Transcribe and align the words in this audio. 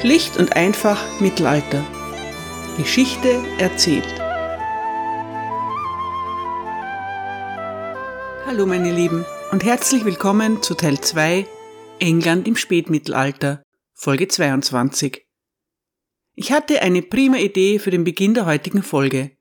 Schlicht 0.00 0.36
und 0.36 0.56
einfach 0.56 1.20
Mittelalter. 1.20 1.84
Geschichte 2.76 3.42
erzählt. 3.58 4.04
Hallo 8.44 8.66
meine 8.66 8.92
Lieben 8.92 9.24
und 9.52 9.64
herzlich 9.64 10.04
willkommen 10.04 10.62
zu 10.62 10.74
Teil 10.74 11.00
2 11.00 11.46
England 12.00 12.48
im 12.48 12.56
Spätmittelalter, 12.56 13.62
Folge 13.94 14.26
22. 14.26 15.24
Ich 16.34 16.50
hatte 16.50 16.82
eine 16.82 17.02
prima 17.02 17.36
Idee 17.36 17.78
für 17.78 17.92
den 17.92 18.02
Beginn 18.02 18.34
der 18.34 18.46
heutigen 18.46 18.82
Folge. 18.82 19.36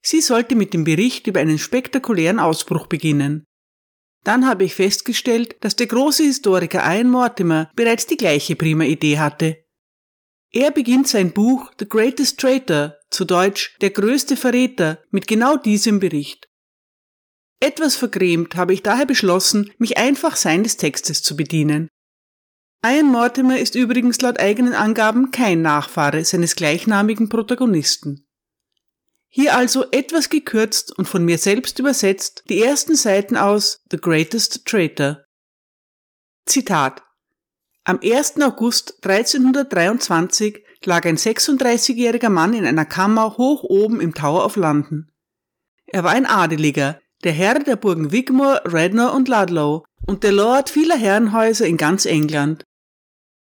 Sie 0.00 0.22
sollte 0.22 0.56
mit 0.56 0.72
dem 0.72 0.84
Bericht 0.84 1.26
über 1.26 1.40
einen 1.40 1.58
spektakulären 1.58 2.40
Ausbruch 2.40 2.86
beginnen. 2.86 3.44
Dann 4.24 4.46
habe 4.46 4.64
ich 4.64 4.74
festgestellt, 4.74 5.56
dass 5.60 5.76
der 5.76 5.86
große 5.86 6.22
Historiker 6.22 6.82
Ian 6.82 7.10
Mortimer 7.10 7.70
bereits 7.76 8.06
die 8.06 8.16
gleiche 8.16 8.56
prima 8.56 8.84
Idee 8.84 9.18
hatte. 9.18 9.63
Er 10.56 10.70
beginnt 10.70 11.08
sein 11.08 11.32
Buch 11.32 11.72
The 11.80 11.88
Greatest 11.88 12.38
Traitor, 12.38 12.94
zu 13.10 13.24
Deutsch 13.24 13.76
Der 13.80 13.90
größte 13.90 14.36
Verräter, 14.36 15.02
mit 15.10 15.26
genau 15.26 15.56
diesem 15.56 15.98
Bericht. 15.98 16.48
Etwas 17.58 17.96
vergrämt 17.96 18.54
habe 18.54 18.72
ich 18.72 18.84
daher 18.84 19.04
beschlossen, 19.04 19.72
mich 19.78 19.98
einfach 19.98 20.36
seines 20.36 20.76
Textes 20.76 21.22
zu 21.22 21.34
bedienen. 21.34 21.88
Ian 22.86 23.06
Mortimer 23.06 23.58
ist 23.58 23.74
übrigens 23.74 24.20
laut 24.20 24.38
eigenen 24.38 24.74
Angaben 24.74 25.32
kein 25.32 25.60
Nachfahre 25.60 26.24
seines 26.24 26.54
gleichnamigen 26.54 27.28
Protagonisten. 27.28 28.24
Hier 29.26 29.56
also 29.56 29.90
etwas 29.90 30.28
gekürzt 30.28 30.96
und 30.96 31.08
von 31.08 31.24
mir 31.24 31.38
selbst 31.38 31.80
übersetzt 31.80 32.44
die 32.48 32.62
ersten 32.62 32.94
Seiten 32.94 33.36
aus 33.36 33.80
The 33.90 33.96
Greatest 33.96 34.64
Traitor. 34.66 35.24
Zitat 36.46 37.02
am 37.86 38.00
1. 38.02 38.40
August 38.40 39.04
1323 39.04 40.64
lag 40.84 41.04
ein 41.04 41.18
36-jähriger 41.18 42.30
Mann 42.30 42.54
in 42.54 42.64
einer 42.64 42.86
Kammer 42.86 43.36
hoch 43.36 43.62
oben 43.62 44.00
im 44.00 44.14
Tower 44.14 44.44
of 44.46 44.56
London. 44.56 45.10
Er 45.86 46.02
war 46.02 46.12
ein 46.12 46.24
Adeliger, 46.24 46.98
der 47.24 47.32
Herr 47.32 47.58
der 47.58 47.76
Burgen 47.76 48.10
Wigmore, 48.10 48.62
Rednor 48.64 49.12
und 49.12 49.28
Ludlow 49.28 49.84
und 50.06 50.24
der 50.24 50.32
Lord 50.32 50.70
vieler 50.70 50.96
Herrenhäuser 50.96 51.66
in 51.66 51.76
ganz 51.76 52.06
England. 52.06 52.64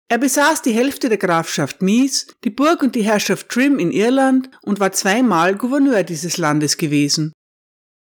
Er 0.09 0.19
besaß 0.19 0.63
die 0.63 0.73
Hälfte 0.73 1.09
der 1.09 1.19
Grafschaft 1.19 1.81
Mies, 1.81 2.27
die 2.43 2.51
Burg 2.51 2.83
und 2.83 2.97
die 2.97 3.05
Herrschaft 3.05 3.49
Trim 3.49 3.79
in 3.79 3.93
Irland 3.93 4.51
und 4.63 4.81
war 4.81 4.91
zweimal 4.91 5.55
Gouverneur 5.55 6.03
dieses 6.03 6.39
Landes 6.39 6.77
gewesen. 6.77 7.33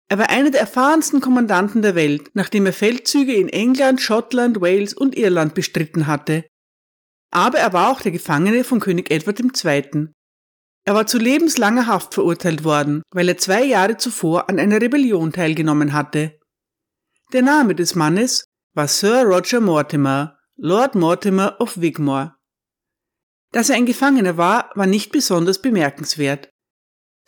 Er 0.08 0.18
war 0.18 0.30
einer 0.30 0.50
der 0.50 0.60
erfahrensten 0.60 1.20
Kommandanten 1.20 1.82
der 1.82 1.94
Welt, 1.94 2.30
nachdem 2.32 2.64
er 2.64 2.72
Feldzüge 2.72 3.34
in 3.34 3.48
England, 3.48 4.00
Schottland, 4.00 4.60
Wales 4.60 4.94
und 4.94 5.16
Irland 5.16 5.54
bestritten 5.54 6.06
hatte. 6.06 6.44
Aber 7.30 7.58
er 7.58 7.74
war 7.74 7.90
auch 7.90 8.00
der 8.00 8.12
Gefangene 8.12 8.64
von 8.64 8.80
König 8.80 9.10
Edward 9.10 9.40
II. 9.40 10.08
Er 10.84 10.94
war 10.94 11.06
zu 11.06 11.18
lebenslanger 11.18 11.86
Haft 11.86 12.14
verurteilt 12.14 12.64
worden, 12.64 13.02
weil 13.10 13.28
er 13.28 13.36
zwei 13.36 13.62
Jahre 13.62 13.98
zuvor 13.98 14.48
an 14.48 14.58
einer 14.58 14.80
Rebellion 14.80 15.32
teilgenommen 15.32 15.92
hatte. 15.92 16.38
Der 17.34 17.42
Name 17.42 17.74
des 17.74 17.94
Mannes 17.94 18.44
war 18.74 18.88
Sir 18.88 19.24
Roger 19.24 19.60
Mortimer, 19.60 20.38
Lord 20.56 20.94
Mortimer 20.94 21.60
of 21.60 21.78
Wigmore. 21.78 22.34
Dass 23.52 23.68
er 23.68 23.76
ein 23.76 23.84
Gefangener 23.84 24.38
war, 24.38 24.70
war 24.74 24.86
nicht 24.86 25.12
besonders 25.12 25.60
bemerkenswert. 25.60 26.48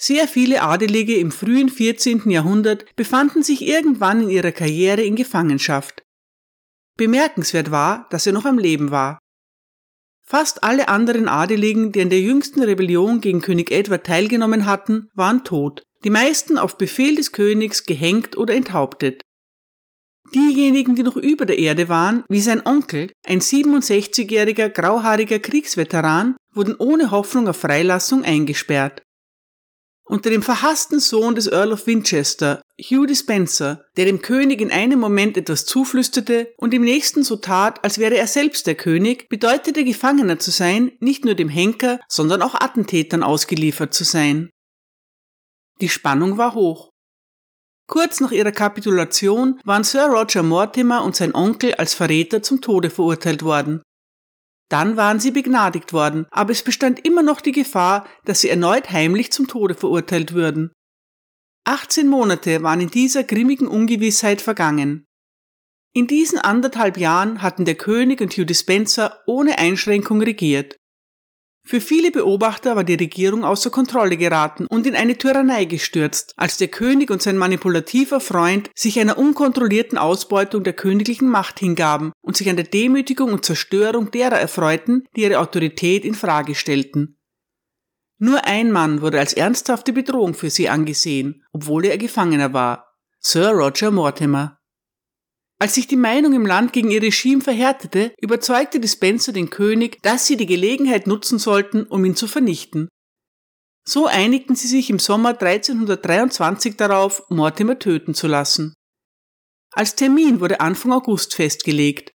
Sehr 0.03 0.27
viele 0.27 0.63
Adelige 0.63 1.19
im 1.19 1.31
frühen 1.31 1.69
14. 1.69 2.31
Jahrhundert 2.31 2.87
befanden 2.97 3.43
sich 3.43 3.61
irgendwann 3.61 4.23
in 4.23 4.31
ihrer 4.31 4.51
Karriere 4.51 5.03
in 5.03 5.15
Gefangenschaft. 5.15 6.03
Bemerkenswert 6.97 7.71
war, 7.71 8.07
dass 8.09 8.27
er 8.27 8.33
noch 8.33 8.47
am 8.47 8.57
Leben 8.57 8.91
war. 8.91 9.19
Fast 10.27 10.65
alle 10.65 10.89
anderen 10.89 11.29
Adeligen, 11.29 11.93
die 11.93 12.01
an 12.01 12.09
der 12.09 12.21
jüngsten 12.21 12.63
Rebellion 12.63 13.21
gegen 13.21 13.43
König 13.43 13.71
Edward 13.71 14.07
teilgenommen 14.07 14.65
hatten, 14.65 15.11
waren 15.13 15.45
tot, 15.45 15.83
die 16.03 16.11
meisten 16.11 16.57
auf 16.57 16.79
Befehl 16.79 17.17
des 17.17 17.33
Königs 17.33 17.85
gehängt 17.85 18.39
oder 18.39 18.55
enthauptet. 18.55 19.21
Diejenigen, 20.35 20.95
die 20.95 21.03
noch 21.03 21.17
über 21.17 21.45
der 21.45 21.59
Erde 21.59 21.91
waren, 21.91 22.25
wie 22.31 22.41
sein 22.41 22.65
Onkel, 22.65 23.13
ein 23.27 23.41
67-jähriger 23.41 24.71
grauhaariger 24.71 25.41
Kriegsveteran, 25.41 26.37
wurden 26.55 26.77
ohne 26.77 27.11
Hoffnung 27.11 27.49
auf 27.49 27.59
Freilassung 27.59 28.25
eingesperrt 28.25 29.03
unter 30.11 30.29
dem 30.29 30.43
verhassten 30.43 30.99
Sohn 30.99 31.37
des 31.37 31.47
Earl 31.47 31.73
of 31.73 31.87
Winchester, 31.87 32.63
Hugh 32.81 33.07
Dispenser, 33.07 33.85
der 33.97 34.07
dem 34.07 34.21
König 34.21 34.61
in 34.61 34.73
einem 34.73 34.99
Moment 34.99 35.37
etwas 35.37 35.67
zuflüsterte 35.67 36.53
und 36.57 36.75
im 36.75 36.83
nächsten 36.83 37.23
so 37.23 37.37
tat, 37.37 37.85
als 37.85 37.99
wäre 37.99 38.17
er 38.17 38.27
selbst 38.27 38.67
der 38.67 38.75
König, 38.75 39.29
bedeutete 39.29 39.85
Gefangener 39.85 40.41
zu 40.41 40.51
sein, 40.51 40.91
nicht 40.99 41.25
nur 41.25 41.35
dem 41.35 41.49
Henker, 41.49 42.01
sondern 42.09 42.43
auch 42.43 42.57
Attentätern 42.57 43.23
ausgeliefert 43.23 43.95
zu 43.95 44.03
sein. 44.03 44.51
Die 45.81 45.89
Spannung 45.89 46.39
war 46.39 46.55
hoch. 46.55 46.91
Kurz 47.87 48.21
nach 48.21 48.33
ihrer 48.33 48.53
Kapitulation 48.53 49.61
waren 49.65 49.85
Sir 49.85 50.07
Roger 50.07 50.43
Mortimer 50.43 51.05
und 51.05 51.15
sein 51.15 51.35
Onkel 51.35 51.75
als 51.75 51.95
Verräter 51.95 52.43
zum 52.43 52.61
Tode 52.61 52.91
verurteilt 52.91 53.45
worden. 53.45 53.83
Dann 54.71 54.97
waren 54.97 55.19
sie 55.19 55.33
begnadigt 55.33 55.93
worden, 55.93 56.27
aber 56.31 56.53
es 56.53 56.63
bestand 56.63 57.05
immer 57.05 57.23
noch 57.23 57.41
die 57.41 57.53
Gefahr, 57.53 58.07
dass 58.25 58.41
sie 58.41 58.49
erneut 58.49 58.91
heimlich 58.91 59.33
zum 59.33 59.49
Tode 59.49 59.75
verurteilt 59.75 60.33
würden. 60.33 60.71
18 61.65 62.09
Monate 62.09 62.63
waren 62.63 62.81
in 62.81 62.91
dieser 62.91 63.25
grimmigen 63.25 63.67
Ungewissheit 63.67 64.41
vergangen. 64.41 65.07
In 65.93 66.07
diesen 66.07 66.39
anderthalb 66.39 66.99
Jahren 66.99 67.43
hatten 67.43 67.65
der 67.65 67.75
König 67.75 68.21
und 68.21 68.33
Hugh 68.33 68.47
Dispenser 68.47 69.21
ohne 69.27 69.59
Einschränkung 69.59 70.23
regiert. 70.23 70.77
Für 71.71 71.81
viele 71.81 72.11
Beobachter 72.11 72.75
war 72.75 72.83
die 72.83 72.97
Regierung 72.97 73.45
außer 73.45 73.71
Kontrolle 73.71 74.17
geraten 74.17 74.67
und 74.67 74.89
in 74.89 74.97
eine 74.97 75.17
Tyrannei 75.17 75.67
gestürzt, 75.67 76.35
als 76.37 76.57
der 76.57 76.67
König 76.67 77.13
und 77.13 77.23
sein 77.23 77.39
manipulativer 77.39 78.19
Freund 78.19 78.69
sich 78.75 78.99
einer 78.99 79.17
unkontrollierten 79.17 79.97
Ausbeutung 79.97 80.65
der 80.65 80.73
königlichen 80.73 81.29
Macht 81.29 81.61
hingaben 81.61 82.11
und 82.23 82.37
sich 82.37 82.51
an 82.51 82.57
der 82.57 82.65
Demütigung 82.65 83.33
und 83.33 83.45
Zerstörung 83.45 84.11
derer 84.11 84.41
erfreuten, 84.41 85.05
die 85.15 85.21
ihre 85.21 85.39
Autorität 85.39 86.05
in 86.05 86.15
Frage 86.15 86.57
stellten. 86.57 87.21
Nur 88.19 88.45
ein 88.47 88.73
Mann 88.73 89.01
wurde 89.01 89.21
als 89.21 89.33
ernsthafte 89.33 89.93
Bedrohung 89.93 90.35
für 90.35 90.51
sie 90.51 90.69
angesehen, 90.69 91.45
obwohl 91.53 91.85
er 91.85 91.99
Gefangener 91.99 92.53
war, 92.53 92.97
Sir 93.21 93.51
Roger 93.51 93.93
Mortimer. 93.93 94.60
Als 95.63 95.75
sich 95.75 95.87
die 95.87 95.97
Meinung 95.97 96.33
im 96.33 96.47
Land 96.47 96.73
gegen 96.73 96.91
ihr 96.91 97.03
Regime 97.03 97.43
verhärtete, 97.43 98.15
überzeugte 98.19 98.81
Dispenser 98.81 99.33
den 99.33 99.51
König, 99.51 100.03
dass 100.03 100.27
sie 100.27 100.39
die 100.39 100.47
Gelegenheit 100.47 101.07
nutzen 101.07 101.39
sollten, 101.39 101.85
um 101.85 102.03
ihn 102.07 102.17
zu 102.17 102.27
vernichten. 102.27 102.89
So 103.87 104.07
einigten 104.07 104.57
sie 104.57 104.69
sich 104.69 104.89
im 104.89 104.99
Sommer 104.99 105.31
1323 105.31 106.77
darauf, 106.77 107.29
Mortimer 107.29 107.79
töten 107.79 108.15
zu 108.15 108.27
lassen. 108.27 108.73
Als 109.73 109.97
Termin 109.97 110.41
wurde 110.41 110.61
Anfang 110.61 110.93
August 110.93 111.35
festgelegt. 111.35 112.11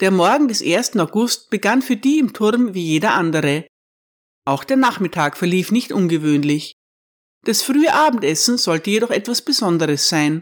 Der 0.00 0.10
Morgen 0.10 0.48
des 0.48 0.62
1. 0.62 0.96
August 0.96 1.50
begann 1.50 1.82
für 1.82 1.96
die 1.96 2.18
im 2.18 2.32
Turm 2.32 2.72
wie 2.72 2.82
jeder 2.82 3.12
andere. 3.12 3.66
Auch 4.46 4.64
der 4.64 4.78
Nachmittag 4.78 5.36
verlief 5.36 5.70
nicht 5.70 5.92
ungewöhnlich. 5.92 6.72
Das 7.44 7.60
frühe 7.60 7.92
Abendessen 7.92 8.56
sollte 8.56 8.90
jedoch 8.90 9.10
etwas 9.10 9.42
Besonderes 9.42 10.08
sein. 10.08 10.40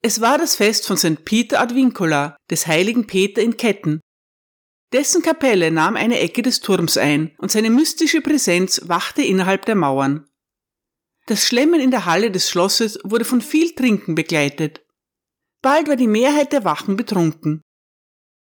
Es 0.00 0.20
war 0.20 0.38
das 0.38 0.54
Fest 0.54 0.86
von 0.86 0.96
St. 0.96 1.24
Peter 1.24 1.60
ad 1.60 1.74
Vincula, 1.74 2.36
des 2.50 2.66
heiligen 2.68 3.06
Peter 3.06 3.42
in 3.42 3.56
Ketten. 3.56 4.00
Dessen 4.92 5.22
Kapelle 5.22 5.70
nahm 5.70 5.96
eine 5.96 6.20
Ecke 6.20 6.42
des 6.42 6.60
Turms 6.60 6.96
ein 6.96 7.34
und 7.38 7.50
seine 7.50 7.68
mystische 7.68 8.20
Präsenz 8.20 8.82
wachte 8.84 9.22
innerhalb 9.22 9.66
der 9.66 9.74
Mauern. 9.74 10.26
Das 11.26 11.46
Schlemmen 11.46 11.80
in 11.80 11.90
der 11.90 12.06
Halle 12.06 12.30
des 12.30 12.48
Schlosses 12.48 12.98
wurde 13.04 13.24
von 13.24 13.42
viel 13.42 13.74
Trinken 13.74 14.14
begleitet. 14.14 14.80
Bald 15.60 15.88
war 15.88 15.96
die 15.96 16.06
Mehrheit 16.06 16.52
der 16.52 16.64
Wachen 16.64 16.96
betrunken. 16.96 17.60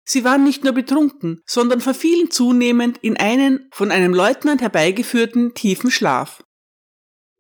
Sie 0.07 0.23
waren 0.23 0.45
nicht 0.45 0.65
nur 0.65 0.75
betrunken, 0.75 1.41
sondern 1.47 1.81
verfielen 1.81 2.31
zunehmend 2.31 2.99
in 2.99 3.17
einen 3.17 3.71
von 3.73 3.91
einem 3.91 4.13
Leutnant 4.13 4.61
herbeigeführten 4.61 5.55
tiefen 5.55 5.91
Schlaf. 5.91 6.44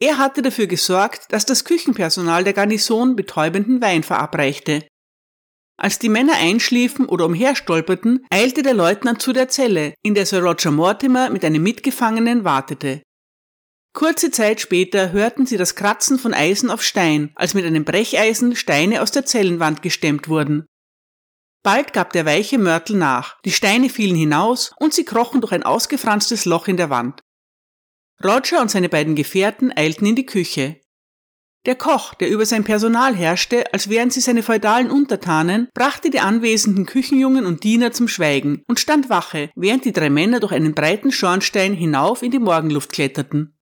Er 0.00 0.18
hatte 0.18 0.42
dafür 0.42 0.66
gesorgt, 0.66 1.32
dass 1.32 1.46
das 1.46 1.64
Küchenpersonal 1.64 2.44
der 2.44 2.52
Garnison 2.52 3.16
betäubenden 3.16 3.80
Wein 3.80 4.02
verabreichte. 4.02 4.86
Als 5.76 5.98
die 5.98 6.08
Männer 6.08 6.34
einschliefen 6.34 7.06
oder 7.06 7.26
umherstolperten, 7.26 8.24
eilte 8.30 8.62
der 8.62 8.74
Leutnant 8.74 9.20
zu 9.20 9.32
der 9.32 9.48
Zelle, 9.48 9.94
in 10.02 10.14
der 10.14 10.26
Sir 10.26 10.42
Roger 10.42 10.70
Mortimer 10.70 11.30
mit 11.30 11.44
einem 11.44 11.62
Mitgefangenen 11.62 12.44
wartete. 12.44 13.02
Kurze 13.92 14.30
Zeit 14.30 14.60
später 14.60 15.12
hörten 15.12 15.46
sie 15.46 15.56
das 15.56 15.76
Kratzen 15.76 16.18
von 16.18 16.34
Eisen 16.34 16.70
auf 16.70 16.82
Stein, 16.82 17.32
als 17.36 17.54
mit 17.54 17.64
einem 17.64 17.84
Brecheisen 17.84 18.56
Steine 18.56 19.02
aus 19.02 19.12
der 19.12 19.24
Zellenwand 19.24 19.82
gestemmt 19.82 20.28
wurden. 20.28 20.66
Bald 21.64 21.92
gab 21.92 22.12
der 22.12 22.26
weiche 22.26 22.58
Mörtel 22.58 22.96
nach, 22.96 23.40
die 23.44 23.52
Steine 23.52 23.88
fielen 23.88 24.16
hinaus 24.16 24.72
und 24.78 24.92
sie 24.92 25.04
krochen 25.04 25.40
durch 25.40 25.52
ein 25.52 25.62
ausgefranstes 25.62 26.44
Loch 26.44 26.68
in 26.68 26.76
der 26.76 26.90
Wand. 26.90 27.20
Roger 28.22 28.60
und 28.60 28.70
seine 28.70 28.88
beiden 28.88 29.14
Gefährten 29.14 29.72
eilten 29.74 30.06
in 30.06 30.16
die 30.16 30.26
Küche. 30.26 30.80
Der 31.66 31.74
Koch, 31.74 32.12
der 32.12 32.28
über 32.28 32.44
sein 32.44 32.62
Personal 32.62 33.16
herrschte, 33.16 33.72
als 33.72 33.88
wären 33.88 34.10
sie 34.10 34.20
seine 34.20 34.42
feudalen 34.42 34.90
Untertanen, 34.90 35.68
brachte 35.72 36.10
die 36.10 36.20
anwesenden 36.20 36.84
Küchenjungen 36.84 37.46
und 37.46 37.64
Diener 37.64 37.90
zum 37.90 38.06
Schweigen 38.06 38.62
und 38.68 38.80
stand 38.80 39.08
Wache, 39.08 39.50
während 39.56 39.86
die 39.86 39.92
drei 39.92 40.10
Männer 40.10 40.40
durch 40.40 40.52
einen 40.52 40.74
breiten 40.74 41.10
Schornstein 41.10 41.72
hinauf 41.72 42.22
in 42.22 42.30
die 42.30 42.38
Morgenluft 42.38 42.92
kletterten. 42.92 43.56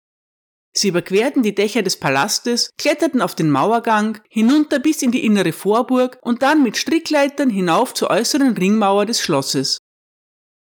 Sie 0.74 0.88
überquerten 0.88 1.42
die 1.42 1.54
Dächer 1.54 1.82
des 1.82 1.98
Palastes, 2.00 2.70
kletterten 2.78 3.20
auf 3.20 3.34
den 3.34 3.50
Mauergang, 3.50 4.20
hinunter 4.28 4.78
bis 4.78 5.02
in 5.02 5.12
die 5.12 5.24
innere 5.24 5.52
Vorburg 5.52 6.18
und 6.22 6.42
dann 6.42 6.62
mit 6.62 6.78
Strickleitern 6.78 7.50
hinauf 7.50 7.94
zur 7.94 8.10
äußeren 8.10 8.56
Ringmauer 8.56 9.06
des 9.06 9.20
Schlosses. 9.20 9.78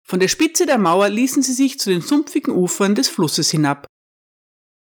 Von 0.09 0.19
der 0.21 0.29
Spitze 0.29 0.65
der 0.65 0.77
Mauer 0.77 1.09
ließen 1.09 1.43
sie 1.43 1.53
sich 1.53 1.79
zu 1.79 1.89
den 1.89 2.01
sumpfigen 2.01 2.53
Ufern 2.53 2.95
des 2.95 3.09
Flusses 3.09 3.51
hinab. 3.51 3.87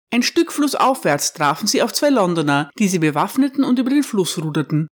Ein 0.09 0.23
Stück 0.23 0.53
flussaufwärts 0.53 1.33
trafen 1.33 1.67
sie 1.67 1.81
auf 1.81 1.91
zwei 1.91 2.09
Londoner, 2.09 2.71
die 2.79 2.87
sie 2.87 2.99
bewaffneten 2.99 3.65
und 3.65 3.77
über 3.77 3.89
den 3.89 4.03
Fluss 4.03 4.37
ruderten. 4.37 4.87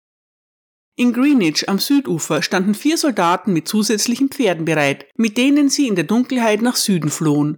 In 0.97 1.13
Greenwich 1.13 1.69
am 1.69 1.79
Südufer 1.79 2.43
standen 2.43 2.75
vier 2.75 2.99
Soldaten 2.99 3.53
mit 3.53 3.69
zusätzlichen 3.69 4.29
Pferden 4.29 4.65
bereit, 4.65 5.07
mit 5.17 5.37
denen 5.37 5.69
sie 5.69 5.87
in 5.87 5.95
der 5.95 6.05
Dunkelheit 6.05 6.63
nach 6.63 6.77
Süden 6.77 7.11
flohen. 7.11 7.57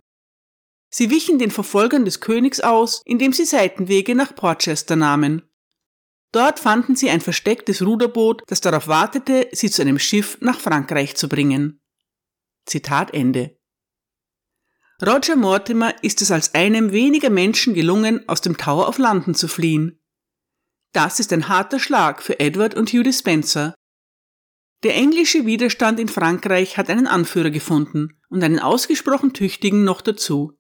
Sie 0.90 1.10
wichen 1.10 1.38
den 1.38 1.50
Verfolgern 1.50 2.04
des 2.04 2.20
Königs 2.20 2.60
aus, 2.60 3.02
indem 3.04 3.32
sie 3.32 3.44
Seitenwege 3.44 4.14
nach 4.14 4.34
Portchester 4.34 4.96
nahmen. 4.96 5.42
Dort 6.32 6.58
fanden 6.58 6.96
sie 6.96 7.08
ein 7.08 7.20
verstecktes 7.20 7.82
Ruderboot, 7.82 8.42
das 8.46 8.60
darauf 8.60 8.88
wartete, 8.88 9.48
sie 9.52 9.70
zu 9.70 9.82
einem 9.82 9.98
Schiff 9.98 10.38
nach 10.40 10.60
Frankreich 10.60 11.16
zu 11.16 11.28
bringen. 11.28 11.80
Zitat 12.66 13.14
Ende. 13.14 13.56
Roger 15.00 15.36
Mortimer 15.36 16.02
ist 16.02 16.20
es 16.22 16.30
als 16.30 16.54
einem 16.54 16.90
weniger 16.90 17.30
Menschen 17.30 17.74
gelungen, 17.74 18.28
aus 18.28 18.40
dem 18.40 18.56
Tower 18.56 18.88
of 18.88 18.98
London 18.98 19.34
zu 19.34 19.46
fliehen. 19.46 20.00
Das 20.92 21.20
ist 21.20 21.32
ein 21.32 21.48
harter 21.48 21.78
Schlag 21.78 22.22
für 22.22 22.40
Edward 22.40 22.74
und 22.74 22.92
Judy 22.92 23.12
Spencer. 23.12 23.74
Der 24.82 24.94
englische 24.94 25.46
Widerstand 25.46 26.00
in 26.00 26.08
Frankreich 26.08 26.76
hat 26.76 26.90
einen 26.90 27.06
Anführer 27.06 27.50
gefunden 27.50 28.20
und 28.28 28.42
einen 28.42 28.58
ausgesprochen 28.58 29.32
tüchtigen 29.32 29.84
noch 29.84 30.00
dazu. 30.00 30.58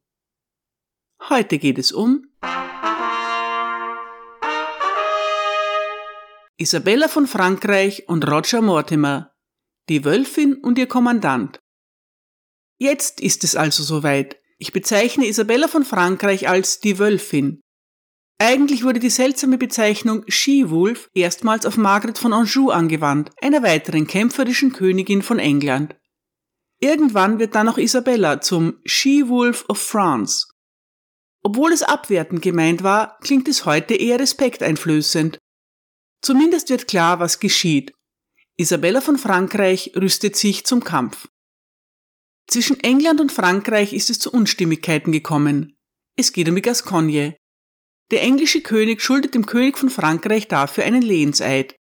Heute 1.28 1.58
geht 1.58 1.78
es 1.78 1.92
um 1.92 2.26
Isabella 6.58 7.08
von 7.08 7.26
Frankreich 7.26 8.08
und 8.08 8.26
Roger 8.28 8.62
Mortimer, 8.62 9.34
die 9.88 10.04
Wölfin 10.04 10.54
und 10.54 10.78
ihr 10.78 10.88
Kommandant. 10.88 11.58
Jetzt 12.78 13.20
ist 13.20 13.44
es 13.44 13.56
also 13.56 13.82
soweit. 13.82 14.36
Ich 14.58 14.72
bezeichne 14.72 15.26
Isabella 15.26 15.68
von 15.68 15.84
Frankreich 15.84 16.48
als 16.48 16.80
die 16.80 16.98
Wölfin. 16.98 17.60
Eigentlich 18.38 18.84
wurde 18.84 19.00
die 19.00 19.10
seltsame 19.10 19.56
Bezeichnung 19.56 20.24
She-Wolf 20.28 21.08
erstmals 21.14 21.64
auf 21.64 21.78
Margaret 21.78 22.18
von 22.18 22.34
Anjou 22.34 22.70
angewandt, 22.70 23.30
einer 23.40 23.62
weiteren 23.62 24.06
kämpferischen 24.06 24.72
Königin 24.72 25.22
von 25.22 25.38
England. 25.38 25.96
Irgendwann 26.78 27.38
wird 27.38 27.54
dann 27.54 27.68
auch 27.68 27.78
Isabella 27.78 28.42
zum 28.42 28.78
She-Wolf 28.84 29.64
of 29.68 29.80
France. 29.80 30.48
Obwohl 31.42 31.72
es 31.72 31.82
abwertend 31.82 32.42
gemeint 32.42 32.82
war, 32.82 33.18
klingt 33.20 33.48
es 33.48 33.64
heute 33.64 33.94
eher 33.94 34.18
respekteinflößend. 34.18 35.38
Zumindest 36.20 36.68
wird 36.68 36.88
klar, 36.88 37.20
was 37.20 37.40
geschieht. 37.40 37.92
Isabella 38.58 39.00
von 39.00 39.16
Frankreich 39.16 39.92
rüstet 39.96 40.36
sich 40.36 40.66
zum 40.66 40.84
Kampf. 40.84 41.28
Zwischen 42.48 42.78
England 42.80 43.20
und 43.20 43.32
Frankreich 43.32 43.92
ist 43.92 44.10
es 44.10 44.18
zu 44.18 44.30
Unstimmigkeiten 44.30 45.12
gekommen. 45.12 45.76
Es 46.16 46.32
geht 46.32 46.48
um 46.48 46.54
die 46.54 46.62
Gascogne. 46.62 47.36
Der 48.10 48.22
englische 48.22 48.60
König 48.60 49.02
schuldet 49.02 49.34
dem 49.34 49.46
König 49.46 49.76
von 49.76 49.90
Frankreich 49.90 50.46
dafür 50.46 50.84
einen 50.84 51.02
Lehenseid. 51.02 51.74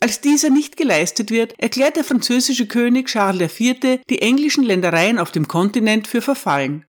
Als 0.00 0.20
dieser 0.20 0.50
nicht 0.50 0.76
geleistet 0.76 1.30
wird, 1.30 1.54
erklärt 1.58 1.96
der 1.96 2.04
französische 2.04 2.66
König 2.66 3.08
Charles 3.08 3.58
IV. 3.60 4.00
die 4.08 4.22
englischen 4.22 4.64
Ländereien 4.64 5.18
auf 5.18 5.32
dem 5.32 5.48
Kontinent 5.48 6.08
für 6.08 6.22
verfallen. 6.22 6.86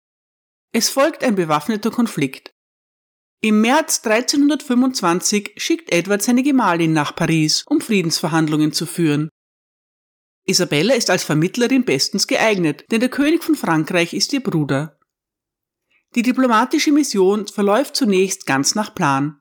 Es 0.74 0.90
folgt 0.90 1.24
ein 1.24 1.36
bewaffneter 1.36 1.92
Konflikt. 1.92 2.54
Im 3.44 3.62
März 3.62 4.02
1325 4.06 5.54
schickt 5.58 5.92
Edward 5.92 6.22
seine 6.22 6.44
Gemahlin 6.44 6.94
nach 6.94 7.16
Paris, 7.16 7.64
um 7.66 7.82
Friedensverhandlungen 7.82 8.72
zu 8.72 8.86
führen. 8.86 9.30
Isabella 10.46 10.96
ist 10.96 11.10
als 11.10 11.24
Vermittlerin 11.24 11.86
bestens 11.86 12.28
geeignet, 12.28 12.86
denn 12.92 13.00
der 13.00 13.10
König 13.10 13.44
von 13.44 13.56
Frankreich 13.56 14.14
ist 14.14 14.34
ihr 14.34 14.42
Bruder. 14.42 14.98
Die 16.16 16.24
diplomatische 16.24 16.92
Mission 16.92 17.48
verläuft 17.48 17.96
zunächst 17.96 18.46
ganz 18.46 18.76
nach 18.76 18.94
Plan. 18.94 19.40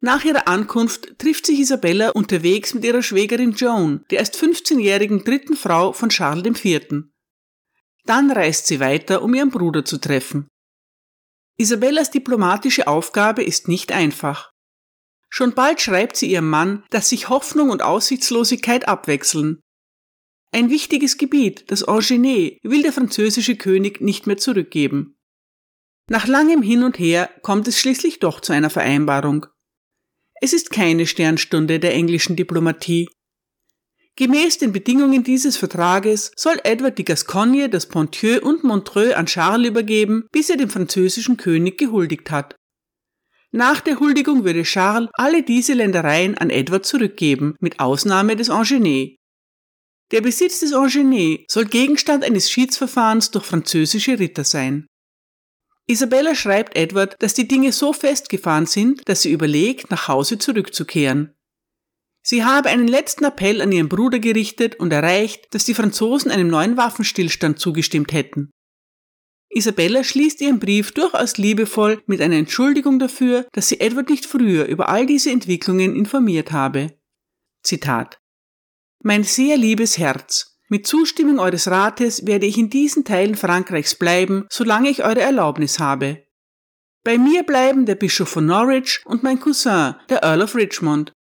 Nach 0.00 0.24
ihrer 0.24 0.48
Ankunft 0.48 1.18
trifft 1.18 1.46
sich 1.46 1.60
Isabella 1.60 2.10
unterwegs 2.10 2.74
mit 2.74 2.84
ihrer 2.84 3.02
Schwägerin 3.02 3.52
Joan, 3.52 4.04
der 4.10 4.20
erst 4.20 4.36
15-jährigen 4.36 5.24
dritten 5.24 5.56
Frau 5.56 5.92
von 5.92 6.10
Charles 6.10 6.64
IV. 6.64 7.04
Dann 8.04 8.30
reist 8.30 8.66
sie 8.66 8.80
weiter, 8.80 9.22
um 9.22 9.34
ihren 9.34 9.50
Bruder 9.50 9.84
zu 9.84 9.98
treffen. 9.98 10.48
Isabellas 11.56 12.10
diplomatische 12.10 12.86
Aufgabe 12.86 13.42
ist 13.42 13.68
nicht 13.68 13.92
einfach. 13.92 14.50
Schon 15.30 15.54
bald 15.54 15.80
schreibt 15.80 16.16
sie 16.16 16.30
ihrem 16.30 16.50
Mann, 16.50 16.84
dass 16.90 17.08
sich 17.08 17.28
Hoffnung 17.28 17.70
und 17.70 17.82
Aussichtslosigkeit 17.82 18.86
abwechseln 18.88 19.63
ein 20.54 20.70
wichtiges 20.70 21.18
Gebiet, 21.18 21.64
das 21.70 21.82
Angenais, 21.82 22.58
will 22.62 22.82
der 22.82 22.92
französische 22.92 23.56
König 23.56 24.00
nicht 24.00 24.26
mehr 24.26 24.38
zurückgeben. 24.38 25.16
Nach 26.08 26.26
langem 26.26 26.62
Hin 26.62 26.84
und 26.84 26.98
Her 26.98 27.30
kommt 27.42 27.66
es 27.66 27.80
schließlich 27.80 28.20
doch 28.20 28.40
zu 28.40 28.52
einer 28.52 28.70
Vereinbarung. 28.70 29.46
Es 30.40 30.52
ist 30.52 30.70
keine 30.70 31.06
Sternstunde 31.06 31.80
der 31.80 31.94
englischen 31.94 32.36
Diplomatie. 32.36 33.08
Gemäß 34.16 34.58
den 34.58 34.72
Bedingungen 34.72 35.24
dieses 35.24 35.56
Vertrages 35.56 36.30
soll 36.36 36.60
Edward 36.62 36.98
die 36.98 37.04
Gascogne, 37.04 37.68
das 37.68 37.88
Ponthieu 37.88 38.40
und 38.40 38.62
Montreux 38.62 39.14
an 39.14 39.26
Charles 39.26 39.68
übergeben, 39.68 40.28
bis 40.30 40.50
er 40.50 40.56
dem 40.56 40.70
französischen 40.70 41.36
König 41.36 41.78
gehuldigt 41.78 42.30
hat. 42.30 42.54
Nach 43.50 43.80
der 43.80 43.98
Huldigung 43.98 44.44
würde 44.44 44.62
Charles 44.62 45.08
alle 45.14 45.42
diese 45.42 45.72
Ländereien 45.72 46.38
an 46.38 46.50
Edward 46.50 46.86
zurückgeben, 46.86 47.56
mit 47.60 47.80
Ausnahme 47.80 48.36
des 48.36 48.50
Angenais. 48.50 49.16
Der 50.10 50.20
Besitz 50.20 50.60
des 50.60 50.72
Angenais 50.72 51.44
soll 51.48 51.64
Gegenstand 51.64 52.24
eines 52.24 52.50
Schiedsverfahrens 52.50 53.30
durch 53.30 53.44
französische 53.44 54.18
Ritter 54.18 54.44
sein. 54.44 54.86
Isabella 55.86 56.34
schreibt 56.34 56.76
Edward, 56.76 57.16
dass 57.18 57.34
die 57.34 57.48
Dinge 57.48 57.72
so 57.72 57.92
festgefahren 57.92 58.66
sind, 58.66 59.02
dass 59.06 59.22
sie 59.22 59.32
überlegt, 59.32 59.90
nach 59.90 60.08
Hause 60.08 60.38
zurückzukehren. 60.38 61.34
Sie 62.26 62.42
habe 62.42 62.70
einen 62.70 62.88
letzten 62.88 63.24
Appell 63.24 63.60
an 63.60 63.70
ihren 63.70 63.90
Bruder 63.90 64.18
gerichtet 64.18 64.76
und 64.76 64.92
erreicht, 64.92 65.52
dass 65.52 65.66
die 65.66 65.74
Franzosen 65.74 66.30
einem 66.30 66.48
neuen 66.48 66.78
Waffenstillstand 66.78 67.58
zugestimmt 67.58 68.12
hätten. 68.12 68.50
Isabella 69.50 70.02
schließt 70.02 70.40
ihren 70.40 70.58
Brief 70.58 70.92
durchaus 70.92 71.36
liebevoll 71.36 72.02
mit 72.06 72.22
einer 72.22 72.36
Entschuldigung 72.36 72.98
dafür, 72.98 73.46
dass 73.52 73.68
sie 73.68 73.80
Edward 73.80 74.08
nicht 74.08 74.24
früher 74.24 74.64
über 74.64 74.88
all 74.88 75.04
diese 75.04 75.30
Entwicklungen 75.30 75.94
informiert 75.94 76.50
habe. 76.50 76.98
Zitat 77.62 78.18
mein 79.04 79.22
sehr 79.22 79.56
liebes 79.56 79.98
Herz, 79.98 80.54
mit 80.68 80.86
Zustimmung 80.86 81.38
eures 81.38 81.68
Rates 81.68 82.26
werde 82.26 82.46
ich 82.46 82.56
in 82.56 82.70
diesen 82.70 83.04
Teilen 83.04 83.36
Frankreichs 83.36 83.94
bleiben, 83.94 84.46
solange 84.50 84.88
ich 84.88 85.04
eure 85.04 85.20
Erlaubnis 85.20 85.78
habe. 85.78 86.24
Bei 87.04 87.18
mir 87.18 87.42
bleiben 87.42 87.84
der 87.84 87.96
Bischof 87.96 88.30
von 88.30 88.46
Norwich 88.46 89.02
und 89.04 89.22
mein 89.22 89.38
Cousin, 89.38 89.94
der 90.08 90.22
Earl 90.22 90.42
of 90.42 90.54
Richmond. 90.54 91.12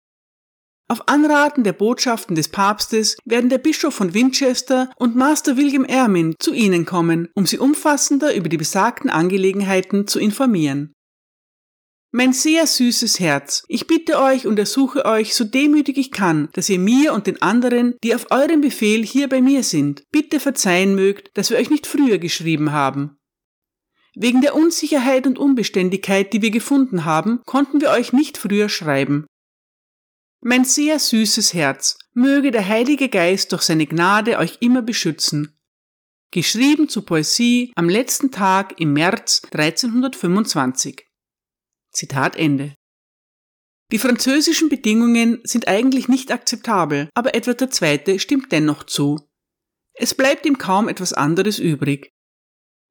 Auf 0.87 1.09
Anraten 1.09 1.65
der 1.65 1.73
Botschaften 1.73 2.35
des 2.35 2.47
Papstes 2.47 3.17
werden 3.25 3.49
der 3.49 3.57
Bischof 3.57 3.93
von 3.93 4.13
Winchester 4.13 4.89
und 4.95 5.15
Master 5.15 5.57
William 5.57 5.83
Ermin 5.83 6.35
zu 6.39 6.53
Ihnen 6.53 6.85
kommen, 6.85 7.29
um 7.35 7.45
Sie 7.45 7.57
umfassender 7.57 8.33
über 8.33 8.47
die 8.47 8.57
besagten 8.57 9.09
Angelegenheiten 9.09 10.07
zu 10.07 10.19
informieren. 10.19 10.93
Mein 12.15 12.31
sehr 12.31 12.67
süßes 12.67 13.19
Herz, 13.19 13.63
ich 13.67 13.87
bitte 13.87 14.21
euch 14.21 14.45
und 14.45 14.59
ersuche 14.59 15.03
euch 15.05 15.33
so 15.33 15.43
demütig 15.45 15.97
ich 15.97 16.11
kann, 16.11 16.47
dass 16.53 16.69
ihr 16.69 16.77
mir 16.77 17.11
und 17.11 17.25
den 17.25 17.41
anderen, 17.41 17.95
die 18.03 18.13
auf 18.13 18.27
euren 18.29 18.61
Befehl 18.61 19.03
hier 19.03 19.27
bei 19.27 19.41
mir 19.41 19.63
sind, 19.63 20.03
bitte 20.11 20.39
verzeihen 20.39 20.93
mögt, 20.93 21.35
dass 21.35 21.49
wir 21.49 21.57
euch 21.57 21.71
nicht 21.71 21.87
früher 21.87 22.19
geschrieben 22.19 22.71
haben. 22.71 23.17
Wegen 24.13 24.41
der 24.41 24.53
Unsicherheit 24.53 25.25
und 25.25 25.39
Unbeständigkeit, 25.39 26.31
die 26.33 26.43
wir 26.43 26.51
gefunden 26.51 27.03
haben, 27.03 27.41
konnten 27.47 27.81
wir 27.81 27.89
euch 27.89 28.13
nicht 28.13 28.37
früher 28.37 28.69
schreiben. 28.69 29.25
Mein 30.39 30.65
sehr 30.65 30.99
süßes 30.99 31.55
Herz, 31.55 31.97
möge 32.13 32.51
der 32.51 32.67
Heilige 32.67 33.09
Geist 33.09 33.51
durch 33.53 33.63
seine 33.63 33.87
Gnade 33.87 34.37
euch 34.37 34.57
immer 34.59 34.83
beschützen. 34.83 35.57
Geschrieben 36.29 36.89
zu 36.89 37.01
Poesie 37.01 37.71
am 37.73 37.89
letzten 37.89 38.29
Tag 38.29 38.79
im 38.79 38.93
März 38.93 39.41
1325. 39.51 41.07
Zitat 41.93 42.35
Ende. 42.35 42.73
Die 43.91 43.99
französischen 43.99 44.69
Bedingungen 44.69 45.41
sind 45.43 45.67
eigentlich 45.67 46.07
nicht 46.07 46.31
akzeptabel, 46.31 47.09
aber 47.13 47.35
Edward 47.35 47.61
II. 47.61 48.19
stimmt 48.19 48.51
dennoch 48.51 48.83
zu. 48.83 49.19
Es 49.93 50.15
bleibt 50.15 50.45
ihm 50.45 50.57
kaum 50.57 50.89
etwas 50.89 51.13
anderes 51.13 51.59
übrig. 51.59 52.11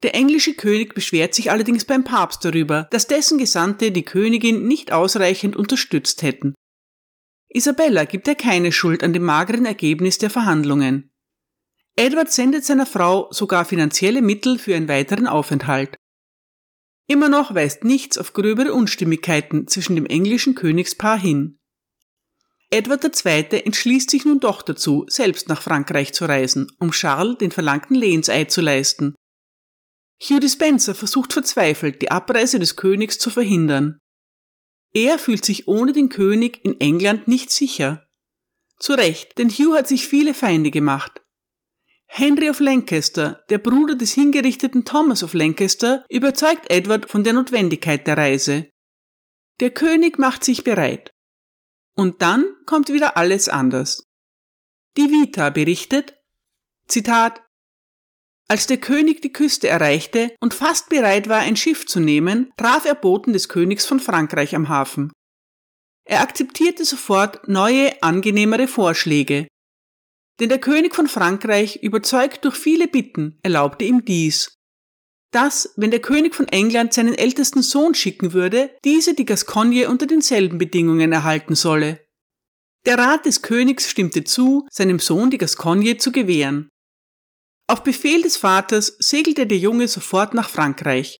Der 0.02 0.14
englische 0.14 0.54
König 0.54 0.94
beschwert 0.94 1.34
sich 1.34 1.50
allerdings 1.50 1.84
beim 1.84 2.04
Papst 2.04 2.44
darüber, 2.44 2.88
dass 2.90 3.06
dessen 3.06 3.38
Gesandte 3.38 3.92
die 3.92 4.04
Königin 4.04 4.66
nicht 4.66 4.92
ausreichend 4.92 5.56
unterstützt 5.56 6.22
hätten. 6.22 6.54
Isabella 7.48 8.04
gibt 8.04 8.26
er 8.28 8.34
keine 8.34 8.72
Schuld 8.72 9.04
an 9.04 9.12
dem 9.12 9.24
mageren 9.24 9.66
Ergebnis 9.66 10.18
der 10.18 10.30
Verhandlungen. 10.30 11.12
Edward 11.96 12.32
sendet 12.32 12.64
seiner 12.64 12.86
Frau 12.86 13.30
sogar 13.30 13.64
finanzielle 13.64 14.22
Mittel 14.22 14.58
für 14.58 14.74
einen 14.74 14.88
weiteren 14.88 15.26
Aufenthalt. 15.26 15.96
Immer 17.06 17.28
noch 17.28 17.54
weist 17.54 17.84
nichts 17.84 18.18
auf 18.18 18.32
gröbere 18.32 18.72
Unstimmigkeiten 18.72 19.66
zwischen 19.68 19.96
dem 19.96 20.06
englischen 20.06 20.54
Königspaar 20.54 21.18
hin. 21.18 21.58
Edward 22.70 23.04
II. 23.04 23.64
entschließt 23.64 24.08
sich 24.08 24.24
nun 24.24 24.40
doch 24.40 24.62
dazu, 24.62 25.04
selbst 25.08 25.48
nach 25.48 25.60
Frankreich 25.60 26.14
zu 26.14 26.24
reisen, 26.24 26.72
um 26.78 26.92
Charles 26.92 27.36
den 27.38 27.50
verlangten 27.50 27.94
Lehenseid 27.94 28.50
zu 28.50 28.62
leisten. 28.62 29.14
Hugh 30.22 30.40
Dispenser 30.40 30.94
versucht 30.94 31.32
verzweifelt, 31.32 32.00
die 32.00 32.10
Abreise 32.10 32.58
des 32.58 32.76
Königs 32.76 33.18
zu 33.18 33.28
verhindern. 33.28 33.98
Er 34.94 35.18
fühlt 35.18 35.44
sich 35.44 35.68
ohne 35.68 35.92
den 35.92 36.08
König 36.08 36.64
in 36.64 36.80
England 36.80 37.28
nicht 37.28 37.50
sicher. 37.50 38.06
Zu 38.78 38.94
Recht, 38.94 39.38
denn 39.38 39.50
Hugh 39.50 39.76
hat 39.76 39.88
sich 39.88 40.06
viele 40.06 40.32
Feinde 40.32 40.70
gemacht. 40.70 41.21
Henry 42.14 42.50
of 42.50 42.60
Lancaster, 42.60 43.42
der 43.48 43.56
Bruder 43.56 43.94
des 43.94 44.12
hingerichteten 44.12 44.84
Thomas 44.84 45.22
of 45.22 45.32
Lancaster, 45.32 46.04
überzeugt 46.10 46.70
Edward 46.70 47.10
von 47.10 47.24
der 47.24 47.32
Notwendigkeit 47.32 48.06
der 48.06 48.18
Reise. 48.18 48.68
Der 49.60 49.70
König 49.70 50.18
macht 50.18 50.44
sich 50.44 50.62
bereit. 50.62 51.10
Und 51.96 52.20
dann 52.20 52.44
kommt 52.66 52.92
wieder 52.92 53.16
alles 53.16 53.48
anders. 53.48 54.04
Die 54.98 55.10
Vita 55.10 55.48
berichtet, 55.48 56.18
Zitat, 56.86 57.42
als 58.46 58.66
der 58.66 58.76
König 58.76 59.22
die 59.22 59.32
Küste 59.32 59.68
erreichte 59.68 60.36
und 60.38 60.52
fast 60.52 60.90
bereit 60.90 61.30
war, 61.30 61.38
ein 61.38 61.56
Schiff 61.56 61.86
zu 61.86 61.98
nehmen, 61.98 62.52
traf 62.58 62.84
er 62.84 62.94
Boten 62.94 63.32
des 63.32 63.48
Königs 63.48 63.86
von 63.86 64.00
Frankreich 64.00 64.54
am 64.54 64.68
Hafen. 64.68 65.12
Er 66.04 66.20
akzeptierte 66.20 66.84
sofort 66.84 67.48
neue, 67.48 68.02
angenehmere 68.02 68.68
Vorschläge, 68.68 69.48
denn 70.40 70.48
der 70.48 70.60
König 70.60 70.94
von 70.94 71.08
Frankreich, 71.08 71.82
überzeugt 71.82 72.44
durch 72.44 72.56
viele 72.56 72.88
Bitten, 72.88 73.38
erlaubte 73.42 73.84
ihm 73.84 74.04
dies. 74.04 74.56
Dass, 75.30 75.72
wenn 75.76 75.90
der 75.90 76.00
König 76.00 76.34
von 76.34 76.48
England 76.48 76.92
seinen 76.92 77.14
ältesten 77.14 77.62
Sohn 77.62 77.94
schicken 77.94 78.32
würde, 78.32 78.70
diese 78.84 79.14
die 79.14 79.24
Gascogne 79.24 79.88
unter 79.88 80.06
denselben 80.06 80.58
Bedingungen 80.58 81.12
erhalten 81.12 81.54
solle. 81.54 82.04
Der 82.84 82.98
Rat 82.98 83.26
des 83.26 83.42
Königs 83.42 83.88
stimmte 83.88 84.24
zu, 84.24 84.66
seinem 84.70 84.98
Sohn 84.98 85.30
die 85.30 85.38
Gascogne 85.38 85.96
zu 85.96 86.12
gewähren. 86.12 86.68
Auf 87.68 87.82
Befehl 87.82 88.22
des 88.22 88.36
Vaters 88.36 88.96
segelte 88.98 89.46
der 89.46 89.58
Junge 89.58 89.88
sofort 89.88 90.34
nach 90.34 90.50
Frankreich. 90.50 91.18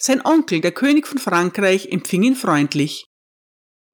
Sein 0.00 0.24
Onkel, 0.24 0.60
der 0.60 0.72
König 0.72 1.06
von 1.06 1.18
Frankreich, 1.18 1.90
empfing 1.90 2.22
ihn 2.22 2.36
freundlich. 2.36 3.06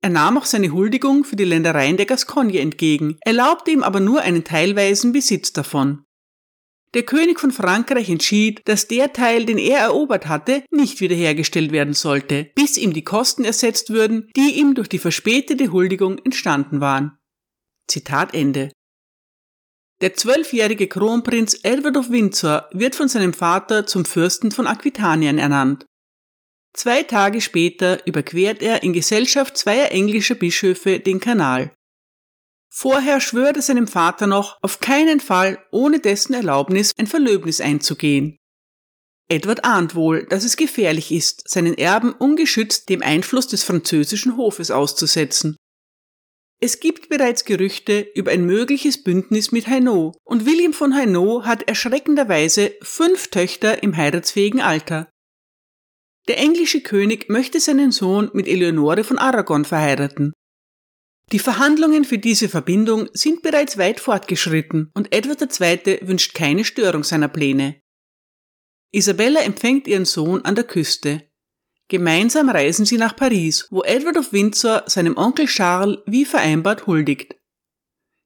Er 0.02 0.11
nahm 0.11 0.38
auch 0.38 0.47
seine 0.47 0.73
Huldigung 0.73 1.25
für 1.25 1.37
die 1.37 1.45
Ländereien 1.45 1.97
der 1.97 2.07
Gascogne 2.07 2.59
entgegen, 2.61 3.19
erlaubte 3.21 3.71
ihm 3.71 3.83
aber 3.83 4.00
nur 4.00 4.23
einen 4.23 4.45
teilweisen 4.45 5.12
Besitz 5.12 5.52
davon. 5.52 6.04
Der 6.95 7.04
König 7.04 7.38
von 7.38 7.52
Frankreich 7.52 8.09
entschied, 8.09 8.62
dass 8.64 8.88
der 8.88 9.12
Teil, 9.12 9.45
den 9.45 9.59
er 9.59 9.78
erobert 9.78 10.26
hatte, 10.26 10.64
nicht 10.71 11.00
wiederhergestellt 11.00 11.71
werden 11.71 11.95
sollte, 11.95 12.50
bis 12.57 12.76
ihm 12.76 12.92
die 12.92 13.04
Kosten 13.04 13.45
ersetzt 13.45 13.90
würden, 13.90 14.28
die 14.35 14.59
ihm 14.59 14.75
durch 14.75 14.88
die 14.88 14.99
verspätete 14.99 15.71
Huldigung 15.71 16.19
entstanden 16.19 16.80
waren. 16.80 17.16
Zitat 17.87 18.35
Ende. 18.35 18.73
Der 20.00 20.14
zwölfjährige 20.14 20.88
Kronprinz 20.88 21.61
Edward 21.62 21.97
of 21.97 22.11
Windsor 22.11 22.69
wird 22.73 22.95
von 22.97 23.09
seinem 23.09 23.35
Vater 23.35 23.87
zum 23.87 24.04
Fürsten 24.04 24.50
von 24.50 24.66
Aquitanien 24.66 25.38
ernannt. 25.38 25.85
Zwei 26.73 27.03
Tage 27.03 27.41
später 27.41 28.07
überquert 28.07 28.62
er 28.62 28.83
in 28.83 28.93
Gesellschaft 28.93 29.57
zweier 29.57 29.91
englischer 29.91 30.37
Bischöfe 30.37 31.00
den 31.00 31.21
Kanal. 31.21 31.73
Vorher 32.73 33.21
schwört 33.21 33.57
er 33.57 33.62
seinem 33.62 33.89
Vater 33.89 34.29
noch, 34.29 34.59
auf 34.62 34.79
keinen 34.79 35.19
Fall 35.19 35.59
ohne 35.73 35.99
dessen 35.99 36.35
Erlaubnis 36.35 36.93
ein 36.97 37.09
Verlöbnis 37.09 37.61
einzugehen. 37.61 38.37
Edward 39.29 39.65
ahnt 39.65 39.95
wohl, 39.95 40.25
dass 40.27 40.45
es 40.45 40.57
gefährlich 40.57 41.12
ist, 41.12 41.49
seinen 41.49 41.77
Erben 41.79 42.12
ungeschützt 42.12 42.89
dem 42.89 43.03
Einfluss 43.03 43.49
des 43.49 43.65
französischen 43.65 44.37
Hofes 44.37 44.71
auszusetzen. 44.71 45.57
Es 46.61 46.79
gibt 46.79 47.09
bereits 47.09 47.45
Gerüchte 47.45 48.07
über 48.15 48.33
ein 48.33 48.45
mögliches 48.45 49.03
Bündnis 49.03 49.50
mit 49.50 49.67
Hainaut 49.67 50.17
und 50.25 50.47
William 50.47 50.73
von 50.73 50.95
Hainaut 50.95 51.47
hat 51.47 51.67
erschreckenderweise 51.69 52.73
fünf 52.83 53.29
Töchter 53.29 53.83
im 53.83 53.97
heiratsfähigen 53.97 54.61
Alter. 54.61 55.09
Der 56.29 56.39
englische 56.39 56.81
König 56.81 57.29
möchte 57.29 57.61
seinen 57.61 57.93
Sohn 57.93 58.31
mit 58.35 58.47
Eleonore 58.47 59.05
von 59.05 59.19
Aragon 59.19 59.65
verheiraten. 59.65 60.33
Die 61.33 61.39
Verhandlungen 61.39 62.05
für 62.05 62.19
diese 62.19 62.49
Verbindung 62.49 63.09
sind 63.12 63.43
bereits 63.43 63.79
weit 63.79 64.00
fortgeschritten 64.00 64.91
und 64.95 65.15
Edward 65.15 65.41
II. 65.41 66.00
wünscht 66.03 66.35
keine 66.35 66.65
Störung 66.65 67.05
seiner 67.05 67.29
Pläne. 67.29 67.81
Isabella 68.93 69.41
empfängt 69.43 69.87
ihren 69.87 70.05
Sohn 70.05 70.45
an 70.45 70.57
der 70.57 70.65
Küste. 70.65 71.31
Gemeinsam 71.87 72.49
reisen 72.49 72.85
sie 72.85 72.99
nach 72.99 73.15
Paris, 73.15 73.69
wo 73.71 73.83
Edward 73.83 74.17
of 74.17 74.33
Windsor 74.33 74.85
seinem 74.87 75.17
Onkel 75.17 75.47
Charles 75.47 75.99
wie 76.07 76.25
vereinbart 76.25 76.87
huldigt. 76.87 77.37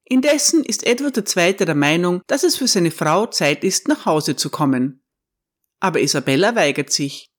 Indessen 0.05 0.65
ist 0.65 0.87
Edward 0.87 1.17
II. 1.17 1.55
der 1.55 1.75
Meinung, 1.75 2.23
dass 2.27 2.43
es 2.43 2.57
für 2.57 2.69
seine 2.69 2.91
Frau 2.91 3.27
Zeit 3.27 3.65
ist, 3.65 3.89
nach 3.89 4.05
Hause 4.07 4.37
zu 4.37 4.51
kommen. 4.51 5.03
Aber 5.81 6.01
Isabella 6.01 6.55
weigert 6.55 6.93
sich. 6.93 7.34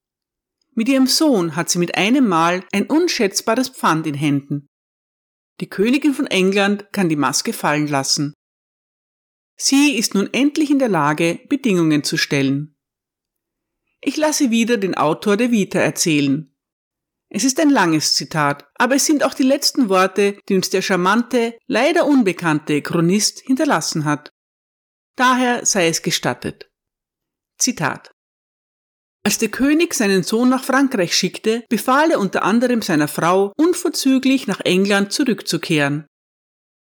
Mit 0.76 0.90
ihrem 0.90 1.08
Sohn 1.08 1.56
hat 1.56 1.70
sie 1.70 1.80
mit 1.80 1.96
einem 1.96 2.28
Mal 2.28 2.66
ein 2.74 2.86
unschätzbares 2.86 3.70
Pfand 3.70 4.06
in 4.08 4.14
Händen. 4.14 4.68
Die 5.62 5.70
Königin 5.70 6.14
von 6.14 6.28
England 6.28 6.92
kann 6.92 7.08
die 7.08 7.16
Maske 7.16 7.54
fallen 7.54 7.88
lassen. 7.88 8.34
Sie 9.56 9.98
ist 9.98 10.14
nun 10.14 10.30
endlich 10.34 10.70
in 10.70 10.80
der 10.80 10.90
Lage, 10.90 11.40
Bedingungen 11.48 12.04
zu 12.04 12.18
stellen. 12.18 12.76
Ich 14.02 14.18
lasse 14.18 14.52
wieder 14.52 14.76
den 14.76 14.96
Autor 14.96 15.38
der 15.38 15.52
Vita 15.52 15.80
erzählen. 15.80 16.54
Es 17.30 17.46
ist 17.46 17.60
ein 17.62 17.70
langes 17.70 18.14
Zitat, 18.14 18.68
aber 18.76 18.96
es 18.96 19.06
sind 19.06 19.24
auch 19.24 19.34
die 19.34 19.44
letzten 19.44 19.88
Worte, 19.88 20.38
die 20.50 20.56
uns 20.56 20.70
der 20.70 20.82
charmante, 20.82 21.58
leider 21.68 22.06
unbekannte 22.06 22.82
Chronist 22.82 23.40
hinterlassen 23.40 24.04
hat. 24.04 24.30
Daher 25.16 25.66
sei 25.66 25.88
es 25.88 26.02
gestattet. 26.02 26.70
Zitat 27.58 28.15
als 29.26 29.40
der 29.40 29.50
König 29.50 29.96
seinen 29.96 30.22
Sohn 30.22 30.50
nach 30.50 30.64
Frankreich 30.64 31.16
schickte, 31.16 31.64
befahl 31.68 32.12
er 32.12 32.20
unter 32.20 32.44
anderem 32.44 32.84
seiner 32.84 33.08
Frau, 33.08 33.52
unverzüglich 33.58 34.46
nach 34.46 34.60
England 34.60 35.12
zurückzukehren. 35.12 36.06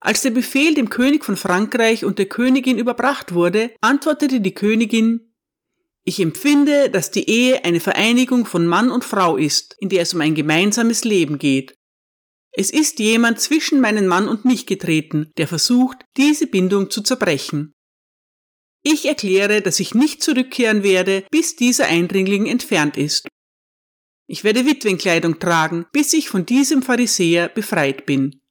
Als 0.02 0.22
der 0.22 0.32
Befehl 0.32 0.74
dem 0.74 0.90
König 0.90 1.24
von 1.24 1.38
Frankreich 1.38 2.04
und 2.04 2.20
der 2.20 2.26
Königin 2.26 2.78
überbracht 2.78 3.34
wurde, 3.34 3.72
antwortete 3.80 4.42
die 4.42 4.54
Königin 4.54 5.34
Ich 6.04 6.20
empfinde, 6.20 6.90
dass 6.90 7.10
die 7.10 7.30
Ehe 7.30 7.64
eine 7.64 7.80
Vereinigung 7.80 8.46
von 8.46 8.68
Mann 8.68 8.92
und 8.92 9.06
Frau 9.06 9.38
ist, 9.38 9.78
in 9.80 9.88
der 9.88 10.02
es 10.02 10.14
um 10.14 10.20
ein 10.20 10.36
gemeinsames 10.36 11.06
Leben 11.06 11.40
geht. 11.40 11.78
Es 12.52 12.70
ist 12.70 13.00
jemand 13.00 13.40
zwischen 13.40 13.80
meinen 13.80 14.08
Mann 14.08 14.28
und 14.28 14.44
mich 14.44 14.66
getreten, 14.66 15.32
der 15.38 15.48
versucht, 15.48 16.04
diese 16.18 16.48
Bindung 16.48 16.90
zu 16.90 17.02
zerbrechen. 17.02 17.75
Ich 18.88 19.08
erkläre, 19.08 19.64
dass 19.64 19.80
ich 19.80 19.96
nicht 19.96 20.22
zurückkehren 20.22 20.84
werde, 20.84 21.26
bis 21.32 21.56
dieser 21.56 21.88
Eindringling 21.88 22.46
entfernt 22.46 22.98
ist. 22.98 23.28
Ich 24.28 24.44
werde 24.44 24.68
Witwenkleidung 24.68 25.40
tragen, 25.40 25.88
bis 25.92 26.14
ich 26.14 26.30
von 26.30 26.46
diesem 26.46 26.84
Pharisäer 26.84 27.50
befreit 27.50 28.06
bin. 28.06 28.42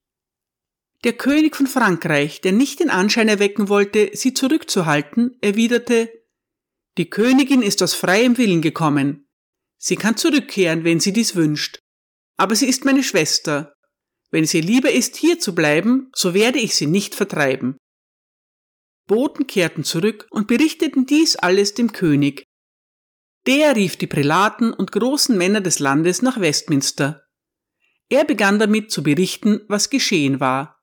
Der 1.05 1.13
König 1.13 1.55
von 1.55 1.69
Frankreich, 1.69 2.41
der 2.41 2.51
nicht 2.51 2.81
den 2.81 2.91
Anschein 2.91 3.29
erwecken 3.29 3.69
wollte, 3.69 4.11
sie 4.15 4.35
zurückzuhalten, 4.35 5.37
erwiderte 5.41 6.11
Die 6.99 7.09
Königin 7.09 7.63
ist 7.63 7.81
aus 7.81 7.95
freiem 7.95 8.37
Willen 8.37 8.61
gekommen. 8.61 9.29
Sie 9.79 9.95
kann 9.95 10.17
zurückkehren, 10.17 10.83
wenn 10.83 10.99
sie 10.99 11.13
dies 11.13 11.37
wünscht. 11.37 11.79
Aber 12.37 12.57
sie 12.57 12.67
ist 12.67 12.85
meine 12.85 13.05
Schwester. 13.05 13.73
Wenn 14.33 14.43
es 14.43 14.55
ihr 14.55 14.63
lieber 14.63 14.91
ist, 14.91 15.15
hier 15.15 15.39
zu 15.39 15.55
bleiben, 15.55 16.11
so 16.13 16.35
werde 16.35 16.59
ich 16.59 16.75
sie 16.75 16.87
nicht 16.87 17.15
vertreiben. 17.15 17.77
Boten 19.07 19.47
kehrten 19.47 19.85
zurück 19.85 20.27
und 20.31 20.47
berichteten 20.47 21.07
dies 21.07 21.37
alles 21.37 21.75
dem 21.75 21.93
König. 21.93 22.45
Der 23.47 23.77
rief 23.77 23.97
die 23.97 24.07
Prälaten 24.07 24.73
und 24.73 24.93
großen 24.93 25.37
Männer 25.37 25.61
des 25.61 25.79
Landes 25.79 26.23
nach 26.23 26.41
Westminster. 26.41 27.25
Er 28.09 28.25
begann 28.25 28.59
damit 28.59 28.91
zu 28.91 29.03
berichten, 29.03 29.61
was 29.69 29.91
geschehen 29.91 30.41
war. 30.41 30.75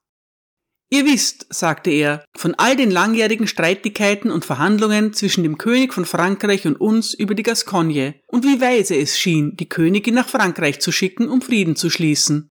Ihr 0.94 1.06
wisst, 1.06 1.48
sagte 1.50 1.90
er, 1.90 2.26
von 2.36 2.54
all 2.56 2.76
den 2.76 2.92
langjährigen 2.92 3.48
Streitigkeiten 3.48 4.30
und 4.30 4.44
Verhandlungen 4.44 5.14
zwischen 5.14 5.42
dem 5.42 5.58
König 5.58 5.94
von 5.94 6.06
Frankreich 6.06 6.68
und 6.68 6.76
uns 6.82 7.14
über 7.14 7.34
die 7.34 7.44
Gascogne 7.44 8.20
und 8.28 8.44
wie 8.44 8.60
weise 8.60 8.98
es 8.98 9.18
schien, 9.18 9.56
die 9.56 9.70
Königin 9.70 10.16
nach 10.16 10.28
Frankreich 10.28 10.82
zu 10.82 10.92
schicken, 10.92 11.30
um 11.30 11.42
Frieden 11.42 11.78
zu 11.78 11.90
schließen. 11.90 12.50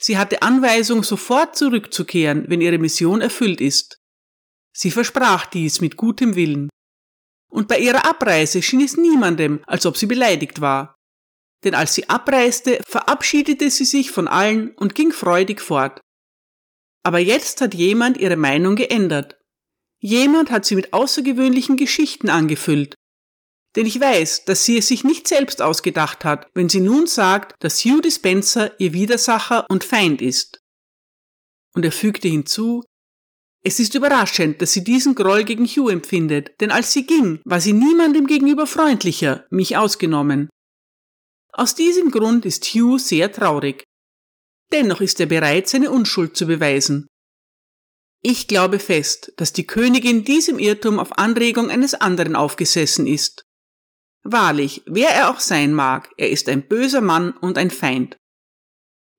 Sie 0.00 0.18
hatte 0.18 0.42
Anweisung, 0.42 1.04
sofort 1.04 1.56
zurückzukehren, 1.56 2.46
wenn 2.48 2.60
ihre 2.60 2.78
Mission 2.78 3.20
erfüllt 3.20 3.60
ist. 3.60 3.97
Sie 4.76 4.90
versprach 4.90 5.46
dies 5.46 5.80
mit 5.80 5.96
gutem 5.96 6.34
Willen. 6.34 6.68
und 7.50 7.66
bei 7.66 7.78
ihrer 7.78 8.04
Abreise 8.04 8.62
schien 8.62 8.82
es 8.82 8.96
niemandem, 8.96 9.60
als 9.66 9.86
ob 9.86 9.96
sie 9.96 10.06
beleidigt 10.06 10.60
war. 10.60 10.94
Denn 11.64 11.74
als 11.74 11.94
sie 11.94 12.08
abreiste, 12.08 12.78
verabschiedete 12.86 13.70
sie 13.70 13.84
sich 13.84 14.10
von 14.10 14.28
allen 14.28 14.74
und 14.76 14.94
ging 14.94 15.12
freudig 15.12 15.60
fort. 15.60 16.00
Aber 17.02 17.18
jetzt 17.18 17.60
hat 17.60 17.74
jemand 17.74 18.18
ihre 18.18 18.36
Meinung 18.36 18.76
geändert. 18.76 19.40
Jemand 20.00 20.50
hat 20.50 20.66
sie 20.66 20.76
mit 20.76 20.92
außergewöhnlichen 20.92 21.76
Geschichten 21.76 22.28
angefüllt. 22.28 22.94
Denn 23.76 23.86
ich 23.86 24.00
weiß, 24.00 24.44
dass 24.44 24.64
sie 24.64 24.78
es 24.78 24.88
sich 24.88 25.04
nicht 25.04 25.26
selbst 25.26 25.60
ausgedacht 25.62 26.24
hat, 26.24 26.48
wenn 26.54 26.68
sie 26.68 26.80
nun 26.80 27.06
sagt, 27.06 27.54
dass 27.60 27.84
Hugh 27.84 28.00
Dispenser 28.00 28.78
ihr 28.80 28.92
Widersacher 28.92 29.66
und 29.68 29.84
Feind 29.84 30.22
ist. 30.22 30.60
Und 31.74 31.84
er 31.84 31.92
fügte 31.92 32.28
hinzu, 32.28 32.82
es 33.62 33.80
ist 33.80 33.94
überraschend, 33.94 34.62
dass 34.62 34.72
sie 34.72 34.84
diesen 34.84 35.14
Groll 35.14 35.44
gegen 35.44 35.66
Hugh 35.66 35.90
empfindet, 35.90 36.52
denn 36.60 36.70
als 36.70 36.92
sie 36.92 37.06
ging, 37.06 37.40
war 37.44 37.60
sie 37.60 37.72
niemandem 37.72 38.26
gegenüber 38.26 38.66
freundlicher, 38.66 39.46
mich 39.50 39.76
ausgenommen. 39.76 40.48
Aus 41.52 41.74
diesem 41.74 42.10
Grund 42.10 42.46
ist 42.46 42.64
Hugh 42.66 42.98
sehr 42.98 43.32
traurig. 43.32 43.84
Dennoch 44.72 45.00
ist 45.00 45.18
er 45.18 45.26
bereit, 45.26 45.68
seine 45.68 45.90
Unschuld 45.90 46.36
zu 46.36 46.46
beweisen. 46.46 47.08
Ich 48.22 48.48
glaube 48.48 48.78
fest, 48.78 49.32
dass 49.36 49.52
die 49.52 49.66
Königin 49.66 50.24
diesem 50.24 50.58
Irrtum 50.58 50.98
auf 50.98 51.18
Anregung 51.18 51.70
eines 51.70 51.94
anderen 51.94 52.36
aufgesessen 52.36 53.06
ist. 53.06 53.44
Wahrlich, 54.24 54.82
wer 54.86 55.10
er 55.10 55.30
auch 55.30 55.40
sein 55.40 55.72
mag, 55.72 56.10
er 56.16 56.30
ist 56.30 56.48
ein 56.48 56.66
böser 56.66 57.00
Mann 57.00 57.32
und 57.32 57.56
ein 57.56 57.70
Feind. 57.70 58.16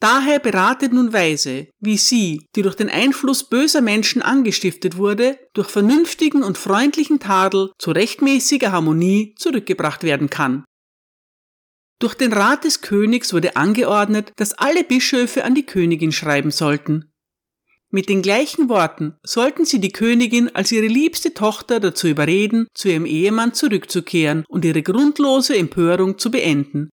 Daher 0.02 0.40
beratet 0.40 0.94
nun 0.94 1.12
weise, 1.12 1.68
wie 1.80 1.98
sie, 1.98 2.48
die 2.56 2.62
durch 2.62 2.76
den 2.76 2.90
Einfluss 2.90 3.44
böser 3.50 3.82
Menschen 3.82 4.22
angestiftet 4.22 4.96
wurde, 4.96 5.38
durch 5.54 5.68
vernünftigen 5.68 6.42
und 6.42 6.58
freundlichen 6.58 7.20
Tadel 7.20 7.72
zu 7.78 7.92
rechtmäßiger 7.92 8.72
Harmonie 8.72 9.36
zurückgebracht 9.38 10.04
werden 10.04 10.30
kann. 10.30 10.64
Durch 12.00 12.14
den 12.14 12.32
Rat 12.32 12.64
des 12.64 12.80
Königs 12.80 13.34
wurde 13.34 13.58
angeordnet, 13.58 14.32
dass 14.38 14.54
alle 14.54 14.86
Bischöfe 14.86 15.44
an 15.44 15.54
die 15.54 15.66
Königin 15.66 16.14
schreiben 16.14 16.52
sollten. 16.52 17.12
Mit 17.92 18.08
den 18.08 18.22
gleichen 18.22 18.70
Worten 18.70 19.18
sollten 19.24 19.66
sie 19.66 19.82
die 19.82 19.92
Königin 19.92 20.56
als 20.56 20.72
ihre 20.72 20.88
liebste 20.88 21.34
Tochter 21.34 21.82
dazu 21.82 22.08
überreden, 22.08 22.68
zu 22.74 22.88
ihrem 22.88 23.06
Ehemann 23.06 23.54
zurückzukehren 23.54 24.46
und 24.48 24.64
ihre 24.64 24.84
grundlose 24.84 25.58
Empörung 25.58 26.18
zu 26.18 26.32
beenden. 26.32 26.90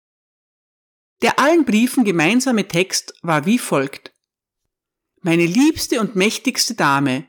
Der 1.22 1.40
allen 1.40 1.66
Briefen 1.66 2.04
gemeinsame 2.04 2.68
Text 2.68 3.14
war 3.22 3.46
wie 3.46 3.58
folgt. 3.58 4.12
Meine 5.22 5.46
liebste 5.46 6.00
und 6.02 6.16
mächtigste 6.16 6.76
Dame, 6.76 7.28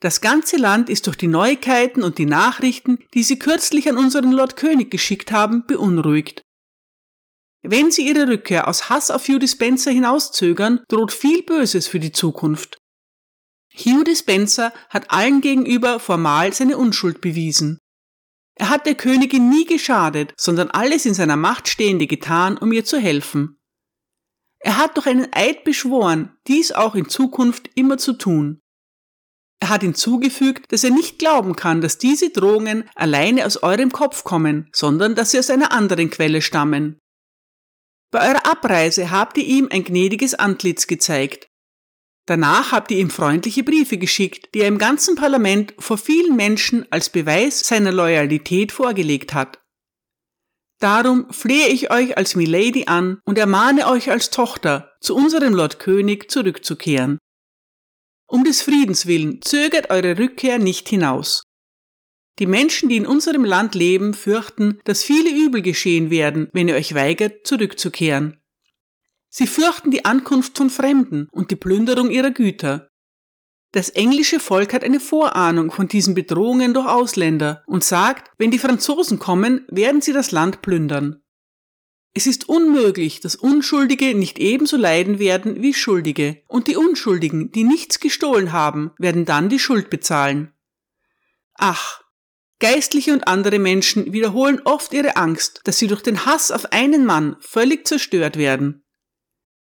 das 0.00 0.20
ganze 0.20 0.58
Land 0.58 0.90
ist 0.90 1.06
durch 1.06 1.16
die 1.16 1.26
Neuigkeiten 1.26 2.02
und 2.02 2.18
die 2.18 2.26
Nachrichten, 2.26 2.98
die 3.14 3.22
Sie 3.22 3.38
kürzlich 3.38 3.88
an 3.88 3.96
unseren 3.96 4.30
Lord 4.30 4.56
König 4.56 4.90
geschickt 4.90 5.32
haben, 5.32 5.64
beunruhigt. 5.66 6.42
Wenn 7.62 7.90
Sie 7.90 8.06
Ihre 8.06 8.28
Rückkehr 8.28 8.68
aus 8.68 8.90
Hass 8.90 9.10
auf 9.10 9.26
Hugh 9.26 9.38
Dispenser 9.38 9.90
hinauszögern, 9.90 10.84
droht 10.88 11.12
viel 11.12 11.42
Böses 11.42 11.88
für 11.88 11.98
die 11.98 12.12
Zukunft. 12.12 12.78
Hugh 13.74 14.04
Dispenser 14.04 14.72
hat 14.90 15.10
allen 15.10 15.40
gegenüber 15.40 15.98
formal 15.98 16.52
seine 16.52 16.76
Unschuld 16.76 17.20
bewiesen. 17.20 17.78
Er 18.58 18.70
hat 18.70 18.86
der 18.86 18.94
Königin 18.94 19.50
nie 19.50 19.66
geschadet, 19.66 20.32
sondern 20.36 20.70
alles 20.70 21.04
in 21.04 21.14
seiner 21.14 21.36
Macht 21.36 21.68
Stehende 21.68 22.06
getan, 22.06 22.56
um 22.56 22.72
ihr 22.72 22.84
zu 22.84 22.98
helfen. 22.98 23.60
Er 24.60 24.78
hat 24.78 24.96
durch 24.96 25.06
einen 25.06 25.28
Eid 25.32 25.64
beschworen, 25.64 26.36
dies 26.46 26.72
auch 26.72 26.94
in 26.94 27.08
Zukunft 27.08 27.70
immer 27.74 27.98
zu 27.98 28.14
tun. 28.14 28.60
Er 29.60 29.68
hat 29.68 29.82
hinzugefügt, 29.82 30.72
dass 30.72 30.84
er 30.84 30.90
nicht 30.90 31.18
glauben 31.18 31.56
kann, 31.56 31.80
dass 31.80 31.98
diese 31.98 32.30
Drohungen 32.30 32.88
alleine 32.94 33.46
aus 33.46 33.62
eurem 33.62 33.92
Kopf 33.92 34.24
kommen, 34.24 34.68
sondern 34.72 35.14
dass 35.14 35.30
sie 35.30 35.38
aus 35.38 35.50
einer 35.50 35.72
anderen 35.72 36.10
Quelle 36.10 36.42
stammen. 36.42 36.98
Bei 38.10 38.30
eurer 38.30 38.46
Abreise 38.46 39.10
habt 39.10 39.36
ihr 39.38 39.44
ihm 39.44 39.68
ein 39.70 39.84
gnädiges 39.84 40.34
Antlitz 40.34 40.86
gezeigt, 40.86 41.48
Danach 42.26 42.72
habt 42.72 42.90
ihr 42.90 42.98
ihm 42.98 43.10
freundliche 43.10 43.62
Briefe 43.62 43.98
geschickt, 43.98 44.50
die 44.52 44.60
er 44.60 44.68
im 44.68 44.78
ganzen 44.78 45.14
Parlament 45.14 45.74
vor 45.78 45.96
vielen 45.96 46.34
Menschen 46.34 46.84
als 46.90 47.08
Beweis 47.08 47.60
seiner 47.60 47.92
Loyalität 47.92 48.72
vorgelegt 48.72 49.32
hat. 49.32 49.60
Darum 50.80 51.32
flehe 51.32 51.68
ich 51.68 51.90
euch 51.90 52.18
als 52.18 52.34
Milady 52.34 52.84
an 52.86 53.20
und 53.24 53.38
ermahne 53.38 53.86
euch 53.86 54.10
als 54.10 54.30
Tochter, 54.30 54.92
zu 55.00 55.14
unserem 55.14 55.54
Lord 55.54 55.78
König 55.78 56.30
zurückzukehren. 56.30 57.18
Um 58.28 58.42
des 58.42 58.60
Friedens 58.60 59.06
willen 59.06 59.40
zögert 59.40 59.90
eure 59.90 60.18
Rückkehr 60.18 60.58
nicht 60.58 60.88
hinaus. 60.88 61.44
Die 62.40 62.46
Menschen, 62.46 62.88
die 62.88 62.96
in 62.96 63.06
unserem 63.06 63.44
Land 63.44 63.74
leben, 63.74 64.12
fürchten, 64.12 64.80
dass 64.84 65.02
viele 65.02 65.30
Übel 65.30 65.62
geschehen 65.62 66.10
werden, 66.10 66.50
wenn 66.52 66.68
ihr 66.68 66.74
euch 66.74 66.94
weigert, 66.94 67.46
zurückzukehren. 67.46 68.38
Sie 69.38 69.46
fürchten 69.46 69.90
die 69.90 70.06
Ankunft 70.06 70.56
von 70.56 70.70
Fremden 70.70 71.28
und 71.30 71.50
die 71.50 71.56
Plünderung 71.56 72.10
ihrer 72.10 72.30
Güter. 72.30 72.88
Das 73.70 73.90
englische 73.90 74.40
Volk 74.40 74.72
hat 74.72 74.82
eine 74.82 74.98
Vorahnung 74.98 75.70
von 75.70 75.88
diesen 75.88 76.14
Bedrohungen 76.14 76.72
durch 76.72 76.86
Ausländer 76.86 77.62
und 77.66 77.84
sagt, 77.84 78.30
wenn 78.38 78.50
die 78.50 78.58
Franzosen 78.58 79.18
kommen, 79.18 79.66
werden 79.68 80.00
sie 80.00 80.14
das 80.14 80.30
Land 80.30 80.62
plündern. 80.62 81.22
Es 82.14 82.26
ist 82.26 82.48
unmöglich, 82.48 83.20
dass 83.20 83.36
Unschuldige 83.36 84.14
nicht 84.14 84.38
ebenso 84.38 84.78
leiden 84.78 85.18
werden 85.18 85.60
wie 85.60 85.74
Schuldige, 85.74 86.42
und 86.48 86.66
die 86.66 86.76
Unschuldigen, 86.76 87.52
die 87.52 87.64
nichts 87.64 88.00
gestohlen 88.00 88.52
haben, 88.52 88.92
werden 88.96 89.26
dann 89.26 89.50
die 89.50 89.58
Schuld 89.58 89.90
bezahlen. 89.90 90.54
Ach, 91.52 92.00
Geistliche 92.58 93.12
und 93.12 93.28
andere 93.28 93.58
Menschen 93.58 94.14
wiederholen 94.14 94.62
oft 94.64 94.94
ihre 94.94 95.16
Angst, 95.16 95.60
dass 95.64 95.76
sie 95.76 95.88
durch 95.88 96.00
den 96.00 96.24
Hass 96.24 96.50
auf 96.50 96.72
einen 96.72 97.04
Mann 97.04 97.36
völlig 97.40 97.86
zerstört 97.86 98.38
werden. 98.38 98.82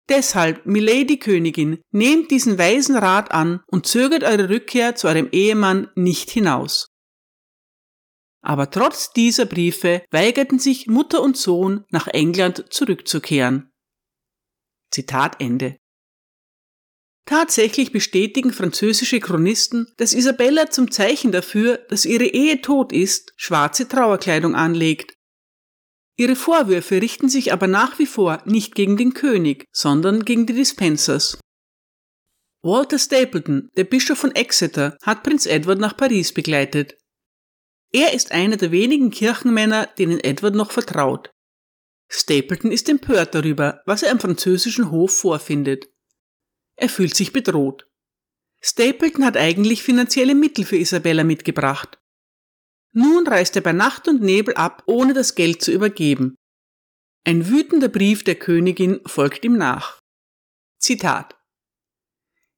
Deshalb, 0.09 0.67
Milady 0.67 1.19
Königin, 1.19 1.81
nehmt 1.91 2.31
diesen 2.31 2.59
weisen 2.59 2.97
Rat 2.97 3.33
an 3.33 3.63
und 3.69 3.87
zögert 3.87 4.23
eure 4.23 4.51
Rückkehr 4.51 4.95
zu 4.97 5.09
eurem 5.09 5.29
Ehemann 5.33 5.91
nicht 5.95 6.31
hinaus. 6.31 6.89
Aber 8.43 8.71
trotz 8.71 9.13
dieser 9.13 9.47
Briefe 9.47 10.05
weigerten 10.11 10.59
sich 10.59 10.87
Mutter 10.87 11.23
und 11.23 11.39
Sohn 11.39 11.85
nach 11.91 12.09
England 12.09 12.67
zurückzukehren. 12.69 13.73
Zitat 14.91 15.41
Ende. 15.41 15.79
Tatsächlich 17.27 17.91
bestätigen 17.91 18.53
französische 18.53 19.19
Chronisten, 19.19 19.87
dass 19.97 20.13
Isabella 20.13 20.69
zum 20.69 20.91
Zeichen 20.91 21.33
dafür, 21.33 21.79
dass 21.89 22.05
ihre 22.05 22.27
Ehe 22.27 22.61
tot 22.61 22.93
ist, 22.93 23.33
schwarze 23.37 23.89
Trauerkleidung 23.89 24.55
anlegt 24.55 25.15
Ihre 26.17 26.37
Vorwürfe 26.37 27.03
richten 27.03 27.29
sich 27.29 27.53
aber 27.53 27.67
nach 27.67 27.99
wie 27.99 28.07
vor 28.07 28.43
nicht 28.45 28.75
gegen 28.75 28.97
den 28.97 29.15
König, 29.15 29.67
sondern 29.73 30.25
gegen 30.25 30.47
die 30.47 30.55
Dispensers. 30.55 31.39
Walter 32.63 32.99
Stapleton, 32.99 33.69
der 33.77 33.85
Bischof 33.85 34.19
von 34.19 34.35
Exeter, 34.35 34.97
hat 35.03 35.23
Prinz 35.23 35.45
Edward 35.45 35.81
nach 35.81 35.97
Paris 35.97 36.33
begleitet. 36.33 36.97
Er 37.93 38.15
ist 38.15 38.33
einer 38.33 38.57
der 38.57 38.71
wenigen 38.71 39.11
Kirchenmänner, 39.11 39.87
denen 39.87 40.21
Edward 40.21 40.55
noch 40.55 40.71
vertraut. 40.71 41.31
Stapleton 42.09 42.71
ist 42.71 42.89
empört 42.89 43.35
darüber, 43.35 43.83
was 43.87 44.03
er 44.03 44.13
am 44.13 44.21
französischen 44.21 44.91
Hof 44.91 45.17
vorfindet. 45.17 45.89
Er 46.77 46.89
fühlt 46.89 47.15
sich 47.15 47.33
bedroht. 47.33 47.89
Stapleton 48.61 49.25
hat 49.25 49.37
eigentlich 49.37 49.83
finanzielle 49.83 50.35
Mittel 50.35 50.65
für 50.65 50.77
Isabella 50.77 51.25
mitgebracht. 51.25 51.99
Nun 52.95 53.27
reist 53.27 53.57
er 53.57 53.63
bei 53.63 53.73
Nacht 53.73 54.09
und 54.09 54.23
Nebel 54.23 54.55
ab, 54.55 54.85
ohne 54.87 55.15
das 55.15 55.35
Geld 55.35 55.63
zu 55.63 55.73
übergeben. 55.73 56.37
Ein 57.27 57.49
wütender 57.49 57.89
Brief 57.89 58.23
der 58.23 58.37
Königin 58.37 59.01
folgt 59.05 59.45
ihm 59.45 59.57
nach. 59.57 59.99
Zitat 60.79 61.37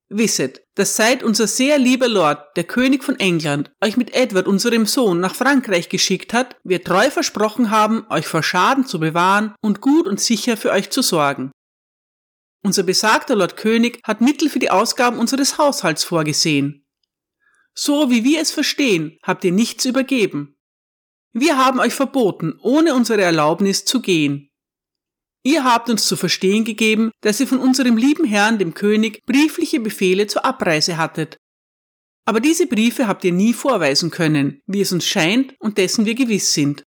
Wisset, 0.09 0.62
dass 0.77 0.94
seit 0.94 1.25
unser 1.25 1.49
sehr 1.49 1.79
lieber 1.79 2.07
Lord, 2.07 2.57
der 2.57 2.62
König 2.64 3.03
von 3.03 3.18
England, 3.18 3.72
euch 3.83 3.96
mit 3.96 4.14
Edward, 4.14 4.46
unserem 4.46 4.87
Sohn, 4.87 5.18
nach 5.18 5.35
Frankreich 5.35 5.88
geschickt 5.88 6.33
hat, 6.33 6.57
wir 6.62 6.85
treu 6.85 7.11
versprochen 7.11 7.70
haben, 7.70 8.07
euch 8.09 8.27
vor 8.27 8.44
Schaden 8.44 8.87
zu 8.87 9.01
bewahren 9.01 9.57
und 9.62 9.81
gut 9.81 10.07
und 10.07 10.20
sicher 10.20 10.57
für 10.57 10.70
euch 10.70 10.90
zu 10.90 11.03
sorgen. 11.03 11.51
Unser 12.62 12.85
besagter 12.85 13.35
Lord 13.35 13.57
König 13.57 14.01
hat 14.05 14.20
Mittel 14.20 14.49
für 14.49 14.61
die 14.61 14.70
Ausgaben 14.70 15.18
unseres 15.18 15.59
Haushalts 15.59 16.05
vorgesehen. 16.05 16.86
So 17.79 18.11
wie 18.11 18.25
wir 18.25 18.41
es 18.41 18.51
verstehen, 18.51 19.19
habt 19.23 19.45
ihr 19.45 19.53
nichts 19.53 19.85
übergeben. 19.85 20.57
Wir 21.33 21.59
haben 21.59 21.79
euch 21.79 21.93
verboten, 21.93 22.59
ohne 22.62 22.95
unsere 22.95 23.23
Erlaubnis 23.23 23.85
zu 23.85 24.01
gehen. 24.01 24.51
Ihr 25.43 25.62
habt 25.65 25.91
uns 25.91 26.07
zu 26.07 26.17
verstehen 26.17 26.65
gegeben, 26.65 27.12
dass 27.21 27.39
ihr 27.39 27.47
von 27.47 27.59
unserem 27.59 27.97
lieben 27.97 28.25
Herrn, 28.25 28.59
dem 28.59 28.75
König, 28.75 29.23
briefliche 29.27 29.79
Befehle 29.79 30.27
zur 30.27 30.45
Abreise 30.45 30.97
hattet. 30.97 31.37
Aber 32.25 32.41
diese 32.41 32.67
Briefe 32.67 33.07
habt 33.07 33.23
ihr 33.23 33.33
nie 33.33 33.53
vorweisen 33.53 34.11
können, 34.11 34.61
wie 34.67 34.81
es 34.81 34.91
uns 34.91 35.07
scheint 35.07 35.55
und 35.61 35.79
dessen 35.79 36.07
wir 36.07 36.15
gewiss 36.15 36.53
sind. 36.53 36.83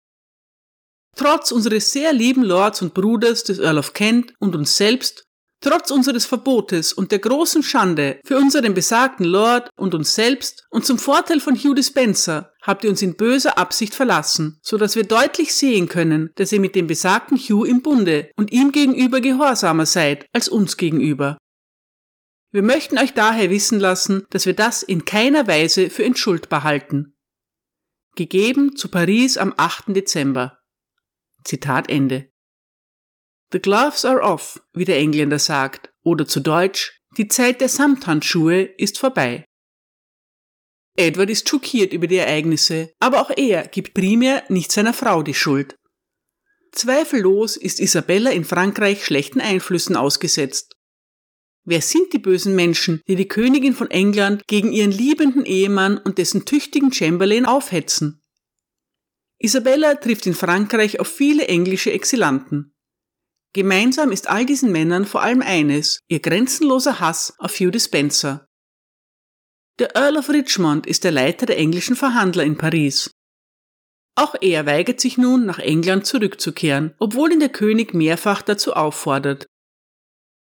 Trotz 1.17 1.51
unseres 1.51 1.91
sehr 1.91 2.13
lieben 2.13 2.43
Lords 2.43 2.81
und 2.81 2.93
Bruders 2.93 3.43
des 3.43 3.59
Earl 3.59 3.79
of 3.79 3.93
Kent 3.93 4.33
und 4.39 4.55
uns 4.55 4.77
selbst 4.77 5.24
Trotz 5.67 5.89
unseres 5.89 6.27
Verbotes 6.27 6.93
und 6.93 7.11
der 7.11 7.17
großen 7.17 7.63
Schande 7.63 8.19
für 8.23 8.37
unseren 8.37 8.75
besagten 8.75 9.25
Lord 9.25 9.71
und 9.75 9.95
uns 9.95 10.13
selbst 10.13 10.67
und 10.69 10.85
zum 10.85 10.99
Vorteil 10.99 11.39
von 11.39 11.55
Hugh 11.55 11.73
Dispenser 11.73 12.53
habt 12.61 12.83
ihr 12.83 12.91
uns 12.91 13.01
in 13.01 13.15
böser 13.15 13.57
Absicht 13.57 13.95
verlassen, 13.95 14.59
so 14.61 14.77
dass 14.77 14.95
wir 14.95 15.05
deutlich 15.05 15.55
sehen 15.55 15.87
können, 15.87 16.29
dass 16.35 16.51
ihr 16.51 16.59
mit 16.59 16.75
dem 16.75 16.85
besagten 16.85 17.35
Hugh 17.35 17.67
im 17.67 17.81
Bunde 17.81 18.29
und 18.35 18.51
ihm 18.51 18.71
gegenüber 18.73 19.21
gehorsamer 19.21 19.87
seid 19.87 20.27
als 20.33 20.49
uns 20.49 20.77
gegenüber. 20.77 21.35
Wir 22.51 22.61
möchten 22.61 22.99
euch 22.99 23.15
daher 23.15 23.49
wissen 23.49 23.79
lassen, 23.79 24.27
dass 24.29 24.45
wir 24.45 24.53
das 24.53 24.83
in 24.83 25.03
keiner 25.03 25.47
Weise 25.47 25.89
für 25.89 26.05
entschuldbar 26.05 26.61
halten. 26.61 27.15
Gegeben 28.15 28.75
zu 28.75 28.89
Paris 28.89 29.39
am 29.39 29.51
8. 29.57 29.95
Dezember. 29.95 30.59
Zitat 31.43 31.89
Ende. 31.89 32.29
The 33.55 33.61
gloves 33.61 34.03
are 34.03 34.21
off, 34.21 34.61
wie 34.73 34.83
der 34.83 34.97
Engländer 34.97 35.39
sagt, 35.39 35.89
oder 36.03 36.27
zu 36.27 36.41
Deutsch, 36.41 36.99
die 37.15 37.29
Zeit 37.29 37.61
der 37.61 37.69
Samthandschuhe 37.69 38.63
ist 38.63 38.99
vorbei. 38.99 39.45
Edward 40.97 41.29
ist 41.29 41.47
schockiert 41.47 41.93
über 41.93 42.07
die 42.07 42.17
Ereignisse, 42.17 42.91
aber 42.99 43.21
auch 43.21 43.31
er 43.33 43.65
gibt 43.69 43.93
primär 43.93 44.43
nicht 44.49 44.73
seiner 44.73 44.91
Frau 44.93 45.23
die 45.23 45.33
Schuld. 45.33 45.77
Zweifellos 46.73 47.55
ist 47.55 47.79
Isabella 47.79 48.31
in 48.31 48.43
Frankreich 48.43 49.05
schlechten 49.05 49.39
Einflüssen 49.39 49.95
ausgesetzt. 49.95 50.75
Wer 51.63 51.81
sind 51.81 52.11
die 52.11 52.19
bösen 52.19 52.55
Menschen, 52.55 52.99
die 53.07 53.15
die 53.15 53.29
Königin 53.29 53.73
von 53.73 53.89
England 53.89 54.45
gegen 54.47 54.73
ihren 54.73 54.91
liebenden 54.91 55.45
Ehemann 55.45 55.97
und 55.97 56.17
dessen 56.17 56.43
tüchtigen 56.43 56.91
Chamberlain 56.91 57.45
aufhetzen? 57.45 58.21
Isabella 59.39 59.95
trifft 59.95 60.25
in 60.25 60.33
Frankreich 60.33 60.99
auf 60.99 61.07
viele 61.07 61.47
englische 61.47 61.93
Exilanten. 61.93 62.74
Gemeinsam 63.55 64.11
ist 64.11 64.27
all 64.27 64.45
diesen 64.45 64.73
Männern 64.73 65.05
vor 65.05 65.21
allem 65.21 65.41
eines, 65.41 66.01
ihr 66.09 66.19
grenzenloser 66.19 66.99
Hass 66.99 67.35
auf 67.37 67.57
Hugh 67.57 67.79
Spencer. 67.79 68.45
Der 69.79 69.95
Earl 69.95 70.17
of 70.17 70.27
Richmond 70.27 70.85
ist 70.85 71.05
der 71.05 71.13
Leiter 71.13 71.45
der 71.45 71.57
englischen 71.57 71.95
Verhandler 71.95 72.43
in 72.43 72.57
Paris. 72.57 73.11
Auch 74.15 74.35
er 74.41 74.65
weigert 74.65 74.99
sich 74.99 75.17
nun, 75.17 75.45
nach 75.45 75.59
England 75.59 76.05
zurückzukehren, 76.05 76.95
obwohl 76.99 77.31
ihn 77.31 77.39
der 77.39 77.47
König 77.47 77.93
mehrfach 77.93 78.41
dazu 78.41 78.73
auffordert. 78.73 79.45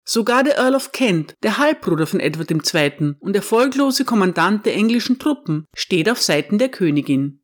Sogar 0.08 0.46
der 0.46 0.56
Earl 0.56 0.76
of 0.76 0.94
Kent, 0.94 1.36
der 1.44 1.58
Halbbruder 1.58 2.08
von 2.08 2.22
Edward 2.22 2.50
II. 2.50 3.16
und 3.20 3.36
erfolglose 3.36 4.06
Kommandant 4.06 4.66
der 4.66 4.76
englischen 4.76 5.20
Truppen, 5.20 5.66
steht 5.76 6.10
auf 6.10 6.22
Seiten 6.22 6.60
der 6.60 6.70
Königin. 6.70 7.41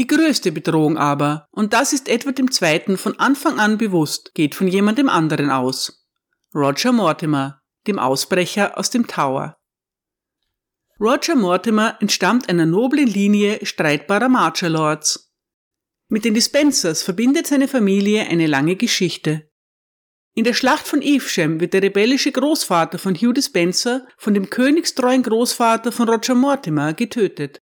Die 0.00 0.06
größte 0.06 0.50
Bedrohung 0.50 0.96
aber, 0.96 1.46
und 1.50 1.74
das 1.74 1.92
ist 1.92 2.08
Edward 2.08 2.40
II. 2.40 2.96
von 2.96 3.18
Anfang 3.18 3.60
an 3.60 3.76
bewusst, 3.76 4.32
geht 4.32 4.54
von 4.54 4.66
jemandem 4.66 5.10
anderen 5.10 5.50
aus. 5.50 6.06
Roger 6.54 6.92
Mortimer, 6.92 7.60
dem 7.86 7.98
Ausbrecher 7.98 8.78
aus 8.78 8.88
dem 8.88 9.06
Tower. 9.06 9.58
Roger 10.98 11.36
Mortimer 11.36 11.98
entstammt 12.00 12.48
einer 12.48 12.64
noblen 12.64 13.08
Linie 13.08 13.58
streitbarer 13.62 14.30
Marcher 14.30 14.70
Lords. 14.70 15.34
Mit 16.08 16.24
den 16.24 16.32
Dispensers 16.32 17.02
verbindet 17.02 17.46
seine 17.46 17.68
Familie 17.68 18.22
eine 18.22 18.46
lange 18.46 18.76
Geschichte. 18.76 19.50
In 20.32 20.44
der 20.44 20.54
Schlacht 20.54 20.88
von 20.88 21.02
Evesham 21.02 21.60
wird 21.60 21.74
der 21.74 21.82
rebellische 21.82 22.32
Großvater 22.32 22.98
von 22.98 23.14
Hugh 23.16 23.34
Dispenser 23.34 24.06
von 24.16 24.32
dem 24.32 24.48
königstreuen 24.48 25.22
Großvater 25.22 25.92
von 25.92 26.08
Roger 26.08 26.34
Mortimer 26.34 26.94
getötet. 26.94 27.60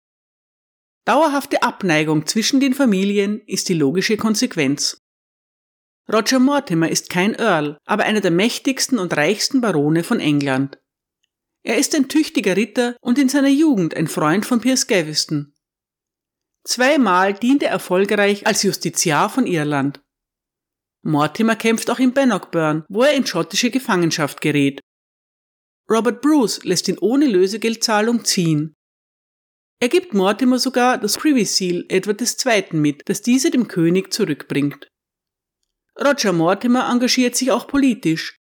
Dauerhafte 1.04 1.62
Abneigung 1.62 2.26
zwischen 2.26 2.60
den 2.60 2.74
Familien 2.74 3.40
ist 3.46 3.68
die 3.68 3.74
logische 3.74 4.16
Konsequenz. 4.16 4.98
Roger 6.12 6.38
Mortimer 6.38 6.88
ist 6.88 7.10
kein 7.10 7.34
Earl, 7.34 7.78
aber 7.84 8.04
einer 8.04 8.20
der 8.20 8.30
mächtigsten 8.30 8.98
und 8.98 9.16
reichsten 9.16 9.60
Barone 9.60 10.04
von 10.04 10.20
England. 10.20 10.78
Er 11.64 11.78
ist 11.78 11.94
ein 11.94 12.08
tüchtiger 12.08 12.56
Ritter 12.56 12.96
und 13.00 13.18
in 13.18 13.28
seiner 13.28 13.48
Jugend 13.48 13.96
ein 13.96 14.08
Freund 14.08 14.46
von 14.46 14.60
Piers 14.60 14.86
Gaveston. 14.86 15.54
Zweimal 16.64 17.34
dient 17.34 17.62
er 17.62 17.70
erfolgreich 17.70 18.46
als 18.46 18.62
Justiziar 18.62 19.28
von 19.30 19.46
Irland. 19.46 20.00
Mortimer 21.02 21.56
kämpft 21.56 21.90
auch 21.90 21.98
in 21.98 22.12
Bannockburn, 22.12 22.84
wo 22.88 23.02
er 23.02 23.14
in 23.14 23.26
schottische 23.26 23.70
Gefangenschaft 23.70 24.40
gerät. 24.40 24.80
Robert 25.90 26.20
Bruce 26.20 26.62
lässt 26.62 26.86
ihn 26.88 26.98
ohne 26.98 27.26
Lösegeldzahlung 27.26 28.24
ziehen. 28.24 28.74
Er 29.82 29.88
gibt 29.88 30.14
Mortimer 30.14 30.60
sogar 30.60 30.96
das 30.96 31.16
Privy 31.16 31.44
Seal 31.44 31.84
Edward 31.88 32.22
II. 32.22 32.76
mit, 32.78 33.02
das 33.06 33.20
diese 33.20 33.50
dem 33.50 33.66
König 33.66 34.12
zurückbringt. 34.12 34.86
Roger 35.98 36.32
Mortimer 36.32 36.88
engagiert 36.88 37.34
sich 37.34 37.50
auch 37.50 37.66
politisch. 37.66 38.36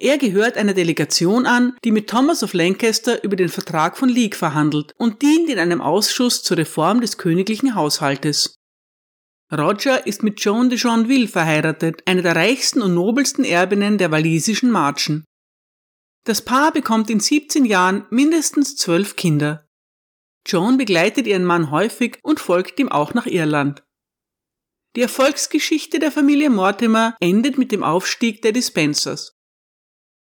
Er 0.00 0.18
gehört 0.18 0.56
einer 0.56 0.74
Delegation 0.74 1.46
an, 1.46 1.76
die 1.84 1.92
mit 1.92 2.10
Thomas 2.10 2.42
of 2.42 2.54
Lancaster 2.54 3.22
über 3.22 3.36
den 3.36 3.50
Vertrag 3.50 3.96
von 3.96 4.08
League 4.08 4.34
verhandelt 4.34 4.94
und 4.98 5.22
dient 5.22 5.48
in 5.48 5.60
einem 5.60 5.80
Ausschuss 5.80 6.42
zur 6.42 6.56
Reform 6.56 7.02
des 7.02 7.18
königlichen 7.18 7.76
Haushaltes. 7.76 8.56
Roger 9.56 10.08
ist 10.08 10.24
mit 10.24 10.40
Joan 10.40 10.70
de 10.70 10.76
Joinville 10.76 11.28
verheiratet, 11.28 12.02
einer 12.04 12.22
der 12.22 12.34
reichsten 12.34 12.82
und 12.82 12.94
nobelsten 12.94 13.44
Erbinnen 13.44 13.96
der 13.96 14.10
walisischen 14.10 14.72
Marchen. 14.72 15.24
Das 16.24 16.42
Paar 16.42 16.72
bekommt 16.72 17.10
in 17.10 17.20
17 17.20 17.64
Jahren 17.64 18.06
mindestens 18.10 18.74
zwölf 18.74 19.14
Kinder. 19.14 19.67
Joan 20.48 20.78
begleitet 20.78 21.26
ihren 21.26 21.44
Mann 21.44 21.70
häufig 21.70 22.18
und 22.22 22.40
folgt 22.40 22.80
ihm 22.80 22.88
auch 22.88 23.12
nach 23.12 23.26
Irland. 23.26 23.84
Die 24.96 25.02
Erfolgsgeschichte 25.02 25.98
der 25.98 26.10
Familie 26.10 26.48
Mortimer 26.48 27.14
endet 27.20 27.58
mit 27.58 27.70
dem 27.70 27.84
Aufstieg 27.84 28.40
der 28.40 28.52
Dispensers. 28.52 29.36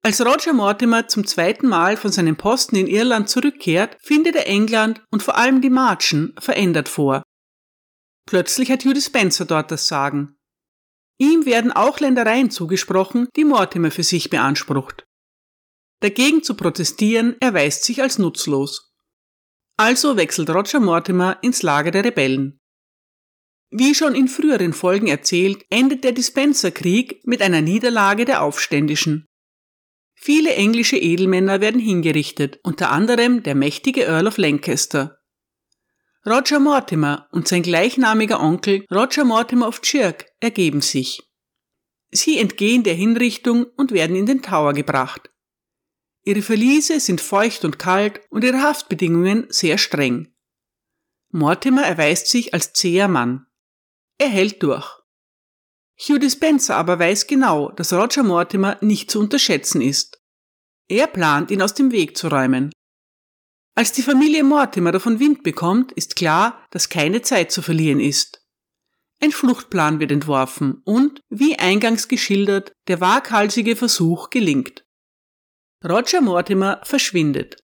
Als 0.03 0.25
Roger 0.25 0.55
Mortimer 0.55 1.09
zum 1.09 1.27
zweiten 1.27 1.69
Mal 1.69 1.97
von 1.97 2.11
seinem 2.11 2.37
Posten 2.37 2.77
in 2.77 2.87
Irland 2.87 3.29
zurückkehrt, 3.29 3.99
findet 4.01 4.37
er 4.37 4.47
England 4.47 5.03
und 5.11 5.23
vor 5.23 5.37
allem 5.37 5.61
die 5.61 5.71
Marchen 5.71 6.35
verändert 6.39 6.89
vor. 6.89 7.23
Plötzlich 8.27 8.71
hat 8.71 8.85
Judy 8.85 9.03
Spencer 9.03 9.45
dort 9.45 9.71
das 9.71 9.87
Sagen. 9.87 10.39
Ihm 11.19 11.45
werden 11.47 11.73
auch 11.73 12.01
Ländereien 12.01 12.51
zugesprochen, 12.51 13.29
die 13.37 13.45
Mortimer 13.45 13.91
für 13.91 14.05
sich 14.05 14.31
beansprucht. 14.31 15.05
Dagegen 16.01 16.45
zu 16.45 16.55
protestieren 16.55 17.37
erweist 17.41 17.85
sich 17.85 18.01
als 18.01 18.19
nutzlos. 18.19 18.88
Also 19.79 20.17
wechselt 20.17 20.51
Roger 20.51 20.81
Mortimer 20.81 21.39
ins 21.41 21.63
Lager 21.63 21.93
der 21.93 22.05
Rebellen. 22.05 22.59
Wie 23.71 23.95
schon 23.95 24.17
in 24.17 24.27
früheren 24.27 24.73
Folgen 24.73 25.07
erzählt, 25.07 25.65
endet 25.71 26.03
der 26.03 26.11
Dispenserkrieg 26.11 27.21
mit 27.25 27.41
einer 27.43 27.61
Niederlage 27.61 28.25
der 28.25 28.43
Aufständischen. 28.43 29.25
Viele 30.17 30.53
englische 30.55 30.97
Edelmänner 30.97 31.61
werden 31.61 31.81
hingerichtet, 31.81 32.59
unter 32.65 32.91
anderem 32.91 33.45
der 33.45 33.55
mächtige 33.55 34.05
Earl 34.05 34.27
of 34.27 34.37
Lancaster. 34.37 35.19
Roger 36.27 36.59
Mortimer 36.59 37.29
und 37.31 37.47
sein 37.47 37.63
gleichnamiger 37.63 38.41
Onkel 38.41 38.85
Roger 38.93 39.25
Mortimer 39.25 39.69
of 39.69 39.81
Chirk 39.83 40.27
ergeben 40.41 40.81
sich. 40.81 41.23
Sie 42.11 42.39
entgehen 42.39 42.83
der 42.83 42.95
Hinrichtung 42.95 43.67
und 43.77 43.93
werden 43.93 44.17
in 44.17 44.27
den 44.27 44.43
Tower 44.43 44.73
gebracht. 44.73 45.31
Ihre 46.29 46.43
Verliese 46.43 47.01
sind 47.01 47.23
feucht 47.23 47.65
und 47.65 47.79
kalt 47.79 48.21
und 48.29 48.45
ihre 48.45 48.61
Haftbedingungen 48.61 49.47
sehr 49.49 49.79
streng. 49.79 50.31
Mortimer 51.31 51.85
erweist 51.85 52.27
sich 52.27 52.53
als 52.53 52.75
zäher 52.75 53.09
Mann. 53.09 53.47
Er 54.19 54.29
hält 54.29 54.63
durch. 54.63 54.87
Hugh 55.99 56.19
Dispenser 56.19 56.77
aber 56.77 56.99
weiß 56.99 57.29
genau, 57.29 57.71
dass 57.71 57.95
Roger 57.95 58.25
Mortimer 58.25 58.77
nicht 58.83 59.11
zu 59.11 59.21
unterschätzen 59.21 59.81
ist. 59.81 60.23
Er 60.87 61.07
plant, 61.07 61.51
ihn 61.51 61.63
aus 61.63 61.73
dem 61.73 61.93
Weg 61.93 62.19
zu 62.19 62.29
räumen. 62.29 62.73
Als 63.75 63.93
die 63.93 64.03
Familie 64.03 64.45
Mortimer 64.45 64.93
davon 64.93 65.21
Wind 65.21 65.43
bekommt, 65.43 65.93
ist 65.93 66.15
klar, 66.15 66.63
dass 66.71 66.91
keine 66.91 67.23
Zeit 67.23 67.53
zu 67.53 67.63
verlieren 67.63 68.01
ist. 68.01 68.47
Ein 69.23 69.33
Fluchtplan 69.33 69.99
wird 69.99 70.13
entworfen 70.13 70.83
und, 70.85 71.23
wie 71.31 71.59
eingangs 71.59 72.07
geschildert, 72.07 72.73
der 72.87 73.01
waghalsige 73.01 73.77
Versuch 73.77 74.29
gelingt. 74.29 74.85
Roger 75.85 76.21
Mortimer 76.21 76.81
verschwindet. 76.83 77.63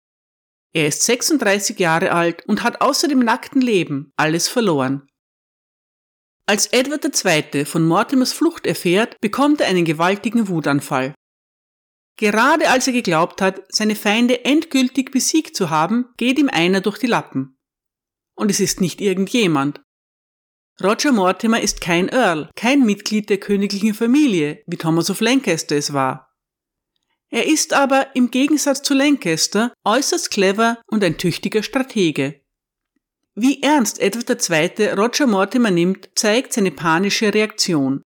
Er 0.76 0.88
ist 0.88 1.04
36 1.04 1.80
Jahre 1.80 2.12
alt 2.12 2.46
und 2.48 2.62
hat 2.62 2.82
außer 2.82 3.08
dem 3.08 3.20
nackten 3.20 3.62
Leben 3.62 4.12
alles 4.16 4.48
verloren. 4.48 5.08
Als 6.46 6.68
Edward 6.68 7.06
II. 7.06 7.66
von 7.66 7.88
Mortimers 7.88 8.34
Flucht 8.34 8.68
erfährt, 8.68 9.20
bekommt 9.22 9.62
er 9.62 9.68
einen 9.68 9.86
gewaltigen 9.86 10.48
Wutanfall. 10.48 11.16
Gerade 12.18 12.70
als 12.70 12.86
er 12.86 12.94
geglaubt 12.94 13.42
hat, 13.42 13.64
seine 13.70 13.96
Feinde 13.96 14.46
endgültig 14.46 15.12
besiegt 15.12 15.56
zu 15.56 15.70
haben, 15.70 16.14
geht 16.18 16.38
ihm 16.38 16.50
einer 16.50 16.82
durch 16.82 17.00
die 17.00 17.08
Lappen. 17.08 17.58
Und 18.36 18.52
es 18.52 18.60
ist 18.60 18.82
nicht 18.82 19.02
irgendjemand. 19.02 19.82
Roger 20.84 21.12
Mortimer 21.12 21.62
ist 21.62 21.82
kein 21.82 22.10
Earl, 22.10 22.50
kein 22.56 22.86
Mitglied 22.86 23.30
der 23.30 23.40
königlichen 23.40 23.94
Familie, 23.94 24.64
wie 24.68 24.78
Thomas 24.78 25.10
of 25.10 25.22
Lancaster 25.22 25.76
es 25.76 25.94
war. 25.94 26.33
Er 27.34 27.48
ist 27.48 27.74
aber 27.74 28.16
im 28.16 28.30
Gegensatz 28.30 28.84
zu 28.84 28.94
Lancaster 28.94 29.74
äußerst 29.84 30.30
clever 30.30 30.80
und 30.86 31.04
ein 31.04 31.18
tüchtiger 31.18 31.64
Stratege. 31.64 32.40
Wie 33.34 33.64
ernst 33.64 34.00
Edward 34.00 34.30
II. 34.52 34.90
Roger 34.90 35.26
Mortimer 35.26 35.72
nimmt, 35.72 36.12
zeigt 36.14 36.54
seine 36.54 36.70
panische 36.70 37.34
Reaktion. 37.34 38.04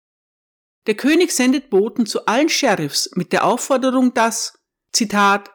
Der 0.88 0.96
König 0.96 1.30
sendet 1.30 1.70
Boten 1.70 2.04
zu 2.04 2.26
allen 2.26 2.48
Sheriffs 2.48 3.12
mit 3.14 3.32
der 3.32 3.44
Aufforderung, 3.44 4.12
dass, 4.12 4.58
Zitat, 4.92 5.52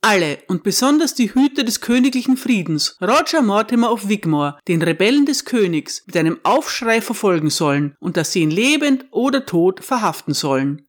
alle 0.00 0.38
und 0.46 0.62
besonders 0.62 1.14
die 1.14 1.34
Hüter 1.34 1.64
des 1.64 1.80
königlichen 1.80 2.36
Friedens, 2.36 2.96
Roger 3.02 3.42
Mortimer 3.42 3.90
of 3.90 4.08
Wigmore, 4.08 4.60
den 4.68 4.80
Rebellen 4.80 5.26
des 5.26 5.44
Königs, 5.44 6.04
mit 6.06 6.16
einem 6.16 6.38
Aufschrei 6.44 7.00
verfolgen 7.00 7.50
sollen 7.50 7.96
und 7.98 8.16
dass 8.16 8.30
sie 8.30 8.42
ihn 8.42 8.52
lebend 8.52 9.06
oder 9.10 9.44
tot 9.44 9.84
verhaften 9.84 10.34
sollen. 10.34 10.86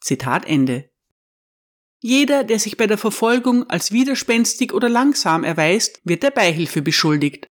Zitat 0.00 0.44
Ende. 0.46 0.90
Jeder, 2.06 2.44
der 2.44 2.58
sich 2.58 2.76
bei 2.76 2.86
der 2.86 2.98
Verfolgung 2.98 3.64
als 3.70 3.90
widerspenstig 3.90 4.74
oder 4.74 4.90
langsam 4.90 5.42
erweist, 5.42 6.02
wird 6.04 6.22
der 6.22 6.32
Beihilfe 6.32 6.82
beschuldigt. 6.82 7.46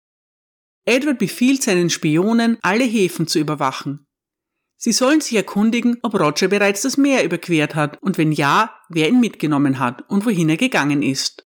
Edward 0.84 1.20
befiehlt 1.20 1.62
seinen 1.62 1.88
Spionen, 1.88 2.58
alle 2.60 2.82
Häfen 2.82 3.28
zu 3.28 3.38
überwachen. 3.38 4.08
Sie 4.76 4.90
sollen 4.90 5.20
sich 5.20 5.36
erkundigen, 5.36 5.98
ob 6.02 6.18
Roger 6.18 6.48
bereits 6.48 6.82
das 6.82 6.96
Meer 6.96 7.22
überquert 7.22 7.76
hat 7.76 8.02
und 8.02 8.18
wenn 8.18 8.32
ja, 8.32 8.74
wer 8.88 9.08
ihn 9.08 9.20
mitgenommen 9.20 9.78
hat 9.78 10.02
und 10.10 10.26
wohin 10.26 10.48
er 10.48 10.56
gegangen 10.56 11.04
ist. 11.04 11.46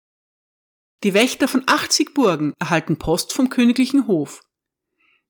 Die 1.03 1.13
Wächter 1.13 1.49
von 1.49 1.65
80 1.67 2.15
Burgen 2.15 2.53
erhalten 2.61 2.99
Post 2.99 3.33
vom 3.33 3.51
königlichen 3.51 4.07
Hof. 4.07 4.43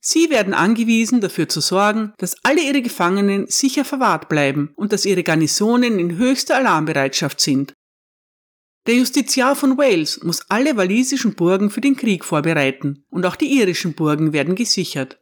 Sie 0.05 0.31
werden 0.31 0.53
angewiesen, 0.53 1.21
dafür 1.21 1.49
zu 1.49 1.61
sorgen, 1.61 2.13
dass 2.19 2.35
alle 2.43 2.61
ihre 2.61 2.83
Gefangenen 2.83 3.47
sicher 3.47 3.85
verwahrt 3.85 4.29
bleiben 4.29 4.73
und 4.75 4.93
dass 4.93 5.05
ihre 5.05 5.23
Garnisonen 5.23 6.01
in 6.01 6.17
höchster 6.17 6.57
Alarmbereitschaft 6.57 7.41
sind. 7.41 7.73
Der 8.89 8.97
Justiziar 8.97 9.55
von 9.55 9.79
Wales 9.79 10.21
muss 10.25 10.51
alle 10.51 10.77
walisischen 10.77 11.37
Burgen 11.37 11.71
für 11.71 11.81
den 11.81 11.95
Krieg 11.95 12.25
vorbereiten 12.25 13.05
und 13.11 13.25
auch 13.25 13.37
die 13.37 13.57
irischen 13.61 13.95
Burgen 13.95 14.33
werden 14.33 14.57
gesichert. 14.57 15.21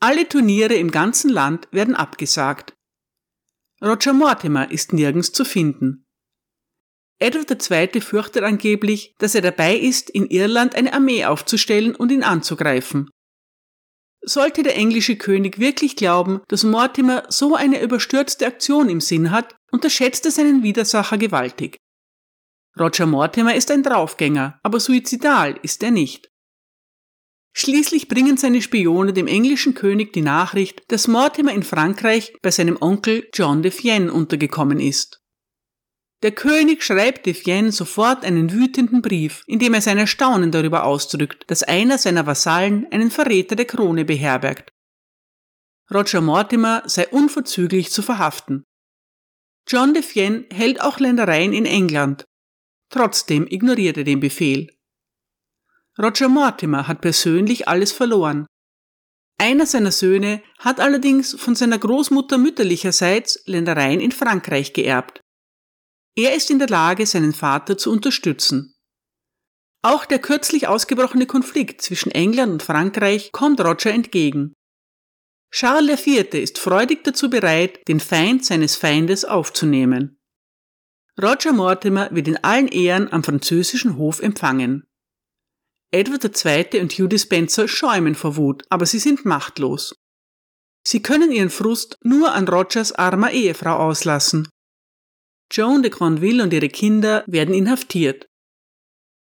Alle 0.00 0.26
Turniere 0.26 0.74
im 0.74 0.90
ganzen 0.90 1.28
Land 1.28 1.68
werden 1.70 1.94
abgesagt. 1.94 2.74
Roger 3.82 4.14
Mortimer 4.14 4.70
ist 4.70 4.94
nirgends 4.94 5.32
zu 5.32 5.44
finden. 5.44 6.06
Edward 7.18 7.70
II. 7.70 8.00
fürchtet 8.00 8.42
angeblich, 8.42 9.14
dass 9.18 9.34
er 9.34 9.42
dabei 9.42 9.76
ist, 9.76 10.08
in 10.08 10.26
Irland 10.26 10.74
eine 10.74 10.94
Armee 10.94 11.26
aufzustellen 11.26 11.94
und 11.94 12.10
ihn 12.10 12.22
anzugreifen. 12.22 13.10
Sollte 14.28 14.64
der 14.64 14.76
englische 14.76 15.16
König 15.16 15.60
wirklich 15.60 15.94
glauben, 15.94 16.40
dass 16.48 16.64
Mortimer 16.64 17.22
so 17.28 17.54
eine 17.54 17.80
überstürzte 17.80 18.46
Aktion 18.46 18.88
im 18.88 19.00
Sinn 19.00 19.30
hat, 19.30 19.54
unterschätzt 19.70 20.24
er 20.24 20.32
seinen 20.32 20.64
Widersacher 20.64 21.16
gewaltig. 21.16 21.78
Roger 22.78 23.06
Mortimer 23.06 23.54
ist 23.54 23.70
ein 23.70 23.84
Draufgänger, 23.84 24.58
aber 24.64 24.80
suizidal 24.80 25.58
ist 25.62 25.82
er 25.82 25.92
nicht. 25.92 26.28
Schließlich 27.54 28.08
bringen 28.08 28.36
seine 28.36 28.60
Spione 28.60 29.14
dem 29.14 29.28
englischen 29.28 29.74
König 29.74 30.12
die 30.12 30.22
Nachricht, 30.22 30.82
dass 30.88 31.08
Mortimer 31.08 31.54
in 31.54 31.62
Frankreich 31.62 32.34
bei 32.42 32.50
seinem 32.50 32.76
Onkel 32.80 33.28
John 33.32 33.62
de 33.62 33.70
Fienne 33.70 34.12
untergekommen 34.12 34.78
ist. 34.78 35.22
Der 36.26 36.34
König 36.34 36.82
schreibt 36.82 37.24
de 37.26 37.34
Fienne 37.34 37.70
sofort 37.70 38.24
einen 38.24 38.50
wütenden 38.50 39.00
Brief, 39.00 39.44
in 39.46 39.60
dem 39.60 39.74
er 39.74 39.80
sein 39.80 39.96
Erstaunen 39.96 40.50
darüber 40.50 40.82
ausdrückt, 40.82 41.44
dass 41.46 41.62
einer 41.62 41.98
seiner 41.98 42.26
Vasallen 42.26 42.84
einen 42.90 43.12
Verräter 43.12 43.54
der 43.54 43.66
Krone 43.66 44.04
beherbergt. 44.04 44.72
Roger 45.94 46.20
Mortimer 46.20 46.82
sei 46.86 47.06
unverzüglich 47.06 47.92
zu 47.92 48.02
verhaften. 48.02 48.64
John 49.68 49.94
de 49.94 50.02
Fienne 50.02 50.46
hält 50.50 50.80
auch 50.80 50.98
Ländereien 50.98 51.52
in 51.52 51.64
England. 51.64 52.24
Trotzdem 52.90 53.46
ignoriert 53.46 53.96
er 53.96 54.02
den 54.02 54.18
Befehl. 54.18 54.76
Roger 55.96 56.28
Mortimer 56.28 56.88
hat 56.88 57.02
persönlich 57.02 57.68
alles 57.68 57.92
verloren. 57.92 58.46
Einer 59.38 59.66
seiner 59.66 59.92
Söhne 59.92 60.42
hat 60.58 60.80
allerdings 60.80 61.36
von 61.38 61.54
seiner 61.54 61.78
Großmutter 61.78 62.36
mütterlicherseits 62.36 63.44
Ländereien 63.46 64.00
in 64.00 64.10
Frankreich 64.10 64.72
geerbt. 64.72 65.20
Er 66.18 66.34
ist 66.34 66.50
in 66.50 66.58
der 66.58 66.68
Lage, 66.68 67.04
seinen 67.04 67.34
Vater 67.34 67.76
zu 67.76 67.92
unterstützen. 67.92 68.74
Auch 69.82 70.06
der 70.06 70.18
kürzlich 70.18 70.66
ausgebrochene 70.66 71.26
Konflikt 71.26 71.82
zwischen 71.82 72.10
England 72.10 72.52
und 72.52 72.62
Frankreich 72.62 73.30
kommt 73.32 73.60
Roger 73.60 73.90
entgegen. 73.90 74.54
Charles 75.52 76.06
IV. 76.06 76.34
ist 76.34 76.58
freudig 76.58 77.04
dazu 77.04 77.30
bereit, 77.30 77.86
den 77.86 78.00
Feind 78.00 78.44
seines 78.44 78.76
Feindes 78.76 79.24
aufzunehmen. 79.24 80.18
Roger 81.22 81.52
Mortimer 81.52 82.08
wird 82.10 82.28
in 82.28 82.42
allen 82.42 82.68
Ehren 82.68 83.12
am 83.12 83.22
französischen 83.22 83.96
Hof 83.96 84.20
empfangen. 84.20 84.84
Edward 85.92 86.24
II. 86.44 86.80
und 86.80 86.92
Judy 86.92 87.18
Spencer 87.18 87.68
schäumen 87.68 88.14
vor 88.14 88.36
Wut, 88.36 88.64
aber 88.70 88.86
sie 88.86 88.98
sind 88.98 89.24
machtlos. 89.24 89.94
Sie 90.86 91.00
können 91.02 91.30
ihren 91.30 91.50
Frust 91.50 91.96
nur 92.02 92.32
an 92.32 92.48
Rogers 92.48 92.92
armer 92.92 93.30
Ehefrau 93.30 93.76
auslassen. 93.76 94.48
Joan 95.50 95.82
de 95.82 95.90
Granville 95.90 96.42
und 96.42 96.52
ihre 96.52 96.68
Kinder 96.68 97.24
werden 97.26 97.54
inhaftiert. 97.54 98.28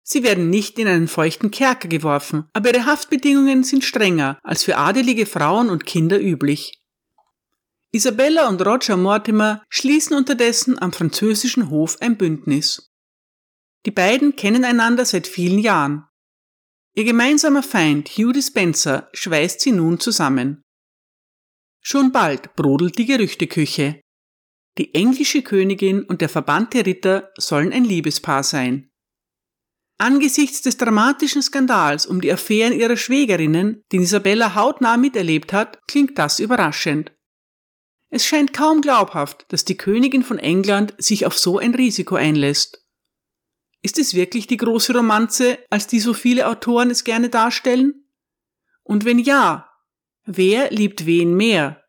Sie 0.03 0.23
werden 0.23 0.49
nicht 0.49 0.79
in 0.79 0.87
einen 0.87 1.07
feuchten 1.07 1.51
Kerker 1.51 1.89
geworfen, 1.89 2.45
aber 2.53 2.73
ihre 2.73 2.85
Haftbedingungen 2.85 3.63
sind 3.63 3.83
strenger 3.83 4.39
als 4.41 4.63
für 4.63 4.77
adelige 4.77 5.25
Frauen 5.25 5.69
und 5.69 5.85
Kinder 5.85 6.19
üblich. 6.19 6.81
Isabella 7.91 8.47
und 8.47 8.65
Roger 8.65 8.95
Mortimer 8.95 9.63
schließen 9.69 10.15
unterdessen 10.15 10.79
am 10.79 10.93
französischen 10.93 11.69
Hof 11.69 11.97
ein 11.99 12.17
Bündnis. 12.17 12.89
Die 13.85 13.91
beiden 13.91 14.35
kennen 14.35 14.65
einander 14.65 15.05
seit 15.05 15.27
vielen 15.27 15.59
Jahren. 15.59 16.05
Ihr 16.95 17.03
gemeinsamer 17.03 17.63
Feind 17.63 18.09
Hugh 18.09 18.41
Spencer 18.41 19.09
schweißt 19.13 19.61
sie 19.61 19.71
nun 19.71 19.99
zusammen. 19.99 20.63
Schon 21.81 22.11
bald 22.11 22.55
brodelt 22.55 22.97
die 22.97 23.05
Gerüchteküche. 23.05 24.01
Die 24.77 24.93
englische 24.93 25.41
Königin 25.41 26.03
und 26.03 26.21
der 26.21 26.29
verbannte 26.29 26.85
Ritter 26.85 27.31
sollen 27.37 27.73
ein 27.73 27.83
Liebespaar 27.83 28.43
sein. 28.43 28.91
Angesichts 29.97 30.61
des 30.61 30.77
dramatischen 30.77 31.41
Skandals 31.41 32.05
um 32.05 32.21
die 32.21 32.31
Affären 32.31 32.73
ihrer 32.73 32.97
Schwägerinnen, 32.97 33.83
den 33.91 34.03
Isabella 34.03 34.53
hautnah 34.53 34.97
miterlebt 34.97 35.53
hat, 35.53 35.79
klingt 35.87 36.19
das 36.19 36.39
überraschend. 36.39 37.11
Es 38.09 38.25
scheint 38.25 38.53
kaum 38.53 38.81
glaubhaft, 38.81 39.45
dass 39.49 39.65
die 39.65 39.75
Königin 39.75 40.23
von 40.23 40.37
England 40.37 40.93
sich 40.99 41.25
auf 41.25 41.37
so 41.37 41.57
ein 41.57 41.73
Risiko 41.73 42.15
einlässt. 42.15 42.85
Ist 43.81 43.97
es 43.97 44.13
wirklich 44.13 44.45
die 44.45 44.57
große 44.57 44.93
Romanze, 44.93 45.57
als 45.71 45.87
die 45.87 45.99
so 45.99 46.13
viele 46.13 46.47
Autoren 46.47 46.91
es 46.91 47.03
gerne 47.03 47.29
darstellen? 47.29 48.07
Und 48.83 49.03
wenn 49.03 49.17
ja, 49.17 49.69
wer 50.25 50.69
liebt 50.71 51.07
wen 51.07 51.35
mehr? 51.35 51.83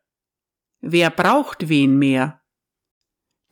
Wer 0.81 1.11
braucht 1.11 1.69
wen 1.69 1.97
mehr? 1.97 2.38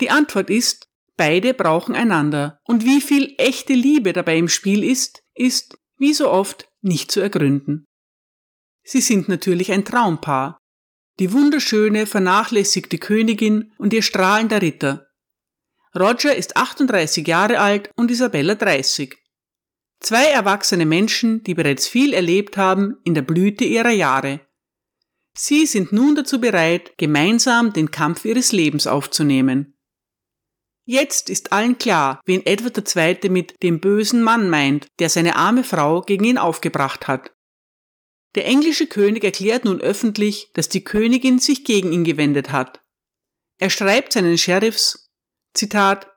Die 0.02 0.10
Antwort 0.10 0.50
ist, 0.50 0.88
beide 1.16 1.54
brauchen 1.54 1.96
einander. 1.96 2.60
Und 2.64 2.84
wie 2.84 3.02
viel 3.02 3.34
echte 3.38 3.74
Liebe 3.74 4.14
dabei 4.14 4.38
im 4.38 4.50
Spiel 4.50 4.84
ist, 4.84 5.24
ist, 5.34 5.78
wie 5.98 6.14
so 6.14 6.30
oft, 6.30 6.70
nicht 6.82 7.12
zu 7.12 7.20
ergründen. 7.20 7.86
Sie 8.84 9.02
sind 9.02 9.28
natürlich 9.28 9.72
ein 9.72 9.86
Traumpaar. 9.86 10.58
Die 11.20 11.34
wunderschöne, 11.34 12.06
vernachlässigte 12.06 13.00
Königin 13.00 13.74
und 13.80 13.92
ihr 13.92 14.04
strahlender 14.04 14.62
Ritter, 14.62 15.08
Roger 15.98 16.36
ist 16.36 16.58
38 16.58 17.28
Jahre 17.28 17.60
alt 17.60 17.90
und 17.96 18.12
Isabella 18.12 18.56
30. 18.56 19.18
Zwei 20.00 20.26
erwachsene 20.26 20.86
Menschen, 20.86 21.44
die 21.44 21.56
bereits 21.56 21.88
viel 21.88 22.14
erlebt 22.14 22.56
haben 22.56 22.98
in 23.04 23.16
der 23.16 23.24
Blüte 23.24 23.64
ihrer 23.64 23.92
Jahre. 23.92 24.42
Sie 25.34 25.66
sind 25.66 25.92
nun 25.92 26.16
dazu 26.16 26.40
bereit, 26.40 26.98
gemeinsam 26.98 27.74
den 27.74 27.90
Kampf 27.90 28.26
ihres 28.26 28.52
Lebens 28.52 28.86
aufzunehmen. 28.86 29.77
Jetzt 30.90 31.30
ist 31.30 31.52
allen 31.52 31.78
klar, 31.78 32.22
wen 32.26 32.46
Edward 32.46 32.96
II. 32.96 33.30
mit 33.30 33.62
dem 33.62 33.82
bösen 33.82 34.24
Mann 34.24 34.50
meint, 34.50 34.88
der 35.00 35.10
seine 35.10 35.36
arme 35.36 35.66
Frau 35.66 36.02
gegen 36.02 36.24
ihn 36.24 36.38
aufgebracht 36.38 37.10
hat. 37.10 37.36
Der 38.36 38.46
englische 38.46 38.88
König 38.88 39.26
erklärt 39.26 39.66
nun 39.66 39.82
öffentlich, 39.82 40.50
dass 40.54 40.70
die 40.70 40.86
Königin 40.86 41.40
sich 41.40 41.66
gegen 41.66 41.92
ihn 41.92 42.06
gewendet 42.06 42.54
hat. 42.54 42.82
Er 43.60 43.70
schreibt 43.70 44.14
seinen 44.14 44.38
Sheriffs, 44.38 45.12
Zitat 45.54 46.08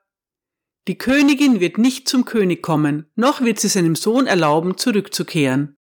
Die 0.87 0.96
Königin 0.96 1.59
wird 1.59 1.76
nicht 1.76 2.09
zum 2.09 2.24
König 2.24 2.62
kommen, 2.62 3.11
noch 3.16 3.40
wird 3.40 3.59
sie 3.59 3.68
seinem 3.68 3.96
Sohn 3.96 4.28
erlauben, 4.28 4.78
zurückzukehren. 4.78 5.78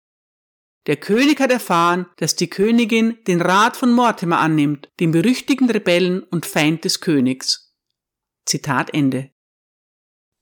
Der 0.87 0.96
König 0.96 1.40
hat 1.40 1.51
erfahren, 1.51 2.07
dass 2.16 2.37
die 2.37 2.48
Königin 2.48 3.22
den 3.27 3.42
Rat 3.42 3.77
von 3.77 3.92
Mortimer 3.92 4.38
annimmt, 4.38 4.88
dem 4.98 5.12
berüchtigten 5.12 5.68
Rebellen 5.68 6.22
und 6.22 6.46
Feind 6.46 6.85
des 6.87 7.03
Königs. 7.03 7.68
Zitat 8.49 8.95
Ende. 8.95 9.31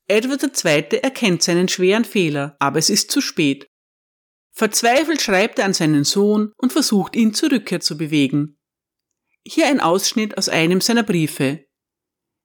Edward 0.07 0.41
II. 0.65 1.01
erkennt 1.01 1.43
seinen 1.43 1.67
schweren 1.67 2.05
Fehler, 2.05 2.57
aber 2.61 2.79
es 2.79 2.89
ist 2.89 3.11
zu 3.11 3.21
spät. 3.21 3.67
Verzweifelt 4.53 5.21
schreibt 5.21 5.59
er 5.59 5.65
an 5.65 5.75
seinen 5.75 6.05
Sohn 6.05 6.53
und 6.57 6.73
versucht 6.73 7.17
ihn 7.17 7.35
zur 7.35 7.51
Rückkehr 7.51 7.81
zu 7.81 7.99
bewegen. 7.99 8.61
Hier 9.45 9.67
ein 9.67 9.81
Ausschnitt 9.81 10.39
aus 10.39 10.49
einem 10.49 10.81
seiner 10.81 11.03
Briefe. 11.03 11.67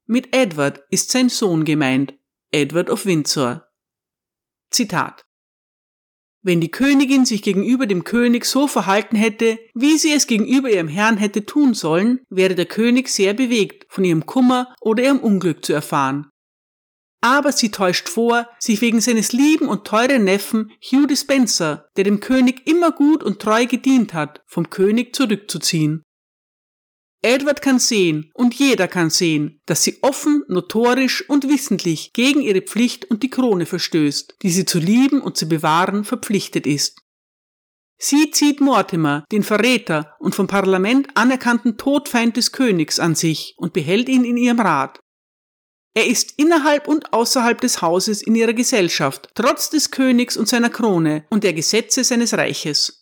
Mit 0.08 0.36
Edward 0.36 0.82
ist 0.89 1.12
sein 1.12 1.30
Sohn 1.30 1.63
gemeint, 1.63 2.15
Edward 2.50 2.89
of 2.89 3.06
Windsor. 3.06 3.69
Zitat 4.71 5.28
wenn 6.43 6.62
die 6.62 6.71
Königin 6.71 7.25
sich 7.25 7.41
gegenüber 7.43 7.86
dem 7.86 8.04
König 8.04 8.45
so 8.45 8.67
verhalten 8.67 9.15
hätte, 9.15 9.60
wie 9.73 9.97
sie 9.97 10.12
es 10.12 10.27
gegenüber 10.27 10.69
ihrem 10.69 10.88
Herrn 10.88 11.17
hätte 11.17 11.45
tun 11.45 11.73
sollen, 11.73 12.21
wäre 12.30 12.56
der 12.56 12.65
König 12.65 13.10
sehr 13.10 13.34
bewegt, 13.34 13.86
von 13.89 14.04
ihrem 14.04 14.25
Kummer 14.25 14.73
oder 14.82 15.04
ihrem 15.04 15.19
Unglück 15.19 15.63
zu 15.63 15.73
erfahren. 15.73 16.27
aber 17.23 17.51
sie 17.51 17.69
täuscht 17.69 18.10
vor, 18.10 18.47
sich 18.60 18.82
wegen 18.82 18.99
seines 18.99 19.32
lieben 19.32 19.67
und 19.67 19.86
teuren 19.86 20.23
Neffen 20.23 20.71
Hugh 20.82 21.06
Dispenser, 21.06 21.88
der 21.95 22.04
dem 22.04 22.19
König 22.19 22.67
immer 22.67 22.91
gut 22.91 23.23
und 23.23 23.39
treu 23.39 23.67
gedient 23.67 24.15
hat, 24.15 24.41
vom 24.47 24.71
König 24.71 25.15
zurückzuziehen. 25.15 26.04
Edward 27.23 27.62
kann 27.62 27.77
sehen, 27.77 28.31
und 28.34 28.55
jeder 28.55 28.88
kann 28.88 29.12
sehen, 29.12 29.62
dass 29.67 29.84
sie 29.84 29.99
offen, 30.01 30.43
notorisch 30.47 31.29
und 31.29 31.47
wissentlich 31.47 32.13
gegen 32.13 32.41
ihre 32.41 32.62
Pflicht 32.62 33.05
und 33.05 33.21
die 33.21 33.29
Krone 33.29 33.67
verstößt, 33.67 34.38
die 34.41 34.49
sie 34.49 34.65
zu 34.65 34.79
lieben 34.79 35.21
und 35.21 35.38
zu 35.38 35.47
bewahren 35.47 36.03
verpflichtet 36.03 36.65
ist. 36.65 37.01
Sie 37.99 38.31
zieht 38.31 38.62
Mortimer, 38.62 39.25
den 39.31 39.43
Verräter 39.43 40.15
und 40.19 40.34
vom 40.34 40.47
Parlament 40.47 41.10
anerkannten 41.13 41.77
Todfeind 41.77 42.36
des 42.36 42.51
Königs, 42.51 42.99
an 42.99 43.13
sich 43.13 43.53
und 43.57 43.73
behält 43.73 44.10
ihn 44.10 44.25
in 44.25 44.38
ihrem 44.38 44.60
Rat. 44.60 44.99
Er 45.93 46.07
ist 46.07 46.39
innerhalb 46.39 46.88
und 46.88 47.13
außerhalb 47.13 47.62
des 47.62 47.84
Hauses 47.84 48.23
in 48.23 48.34
ihrer 48.34 48.53
Gesellschaft, 48.53 49.29
trotz 49.36 49.69
des 49.69 49.91
Königs 49.91 50.38
und 50.38 50.47
seiner 50.47 50.69
Krone 50.71 51.25
und 51.29 51.43
der 51.43 51.53
Gesetze 51.53 52.03
seines 52.03 52.34
Reiches. 52.34 53.00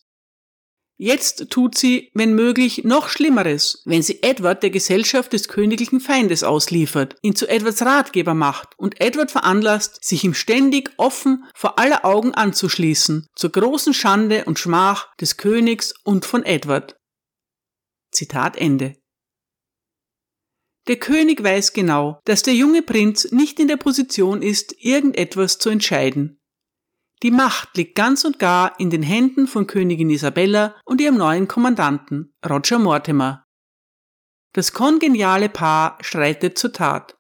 Jetzt 1.02 1.50
tut 1.50 1.78
sie, 1.78 2.12
wenn 2.14 2.34
möglich, 2.34 2.84
noch 2.84 3.08
Schlimmeres, 3.08 3.82
wenn 3.86 4.02
sie 4.02 4.22
Edward 4.22 4.64
der 4.64 4.70
Gesellschaft 4.70 5.32
des 5.32 5.48
königlichen 5.48 6.02
Feindes 6.02 6.44
ausliefert, 6.44 7.16
ihn 7.22 7.38
zu 7.38 7.48
Edwards 7.48 7.82
Ratgeber 7.84 8.34
macht 8.34 8.78
und 8.78 9.00
Edward 9.00 9.32
veranlasst, 9.32 10.04
sich 10.04 10.26
ihm 10.26 10.34
ständig 10.34 10.92
offen 10.98 11.46
vor 11.56 11.80
aller 11.80 12.04
Augen 12.04 12.34
anzuschließen, 12.34 13.28
zur 13.34 13.50
großen 13.50 13.94
Schande 13.94 14.44
und 14.44 14.60
Schmach 14.60 15.16
des 15.16 15.38
Königs 15.38 15.94
und 16.04 16.26
von 16.26 16.44
Edward. 16.44 16.98
Zitat 18.12 18.58
Ende. 18.58 18.98
Der 20.90 20.98
König 20.98 21.42
weiß 21.42 21.72
genau, 21.72 22.20
dass 22.26 22.42
der 22.42 22.56
junge 22.56 22.82
Prinz 22.82 23.32
nicht 23.32 23.62
in 23.62 23.70
der 23.70 23.78
Position 23.78 24.42
ist, 24.42 24.76
irgendetwas 24.84 25.60
zu 25.60 25.70
entscheiden. 25.70 26.39
Die 27.22 27.32
Macht 27.32 27.76
liegt 27.76 27.96
ganz 27.96 28.24
und 28.24 28.40
gar 28.40 28.80
in 28.80 28.90
den 28.90 29.04
Händen 29.04 29.48
von 29.48 29.68
Königin 29.68 30.10
Isabella 30.10 30.76
und 30.86 31.02
ihrem 31.02 31.18
neuen 31.18 31.48
Kommandanten, 31.48 32.34
Roger 32.48 32.80
Mortimer. 32.80 33.46
Das 34.54 34.72
kongeniale 34.74 35.50
Paar 35.50 35.98
schreitet 36.02 36.58
zur 36.58 36.72
Tat. 36.72 37.18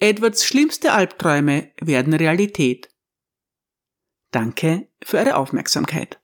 Edwards 0.00 0.44
schlimmste 0.44 0.92
Albträume 0.92 1.72
werden 1.80 2.12
Realität. 2.12 2.90
Danke 4.32 4.88
für 5.02 5.18
Ihre 5.18 5.36
Aufmerksamkeit. 5.36 6.20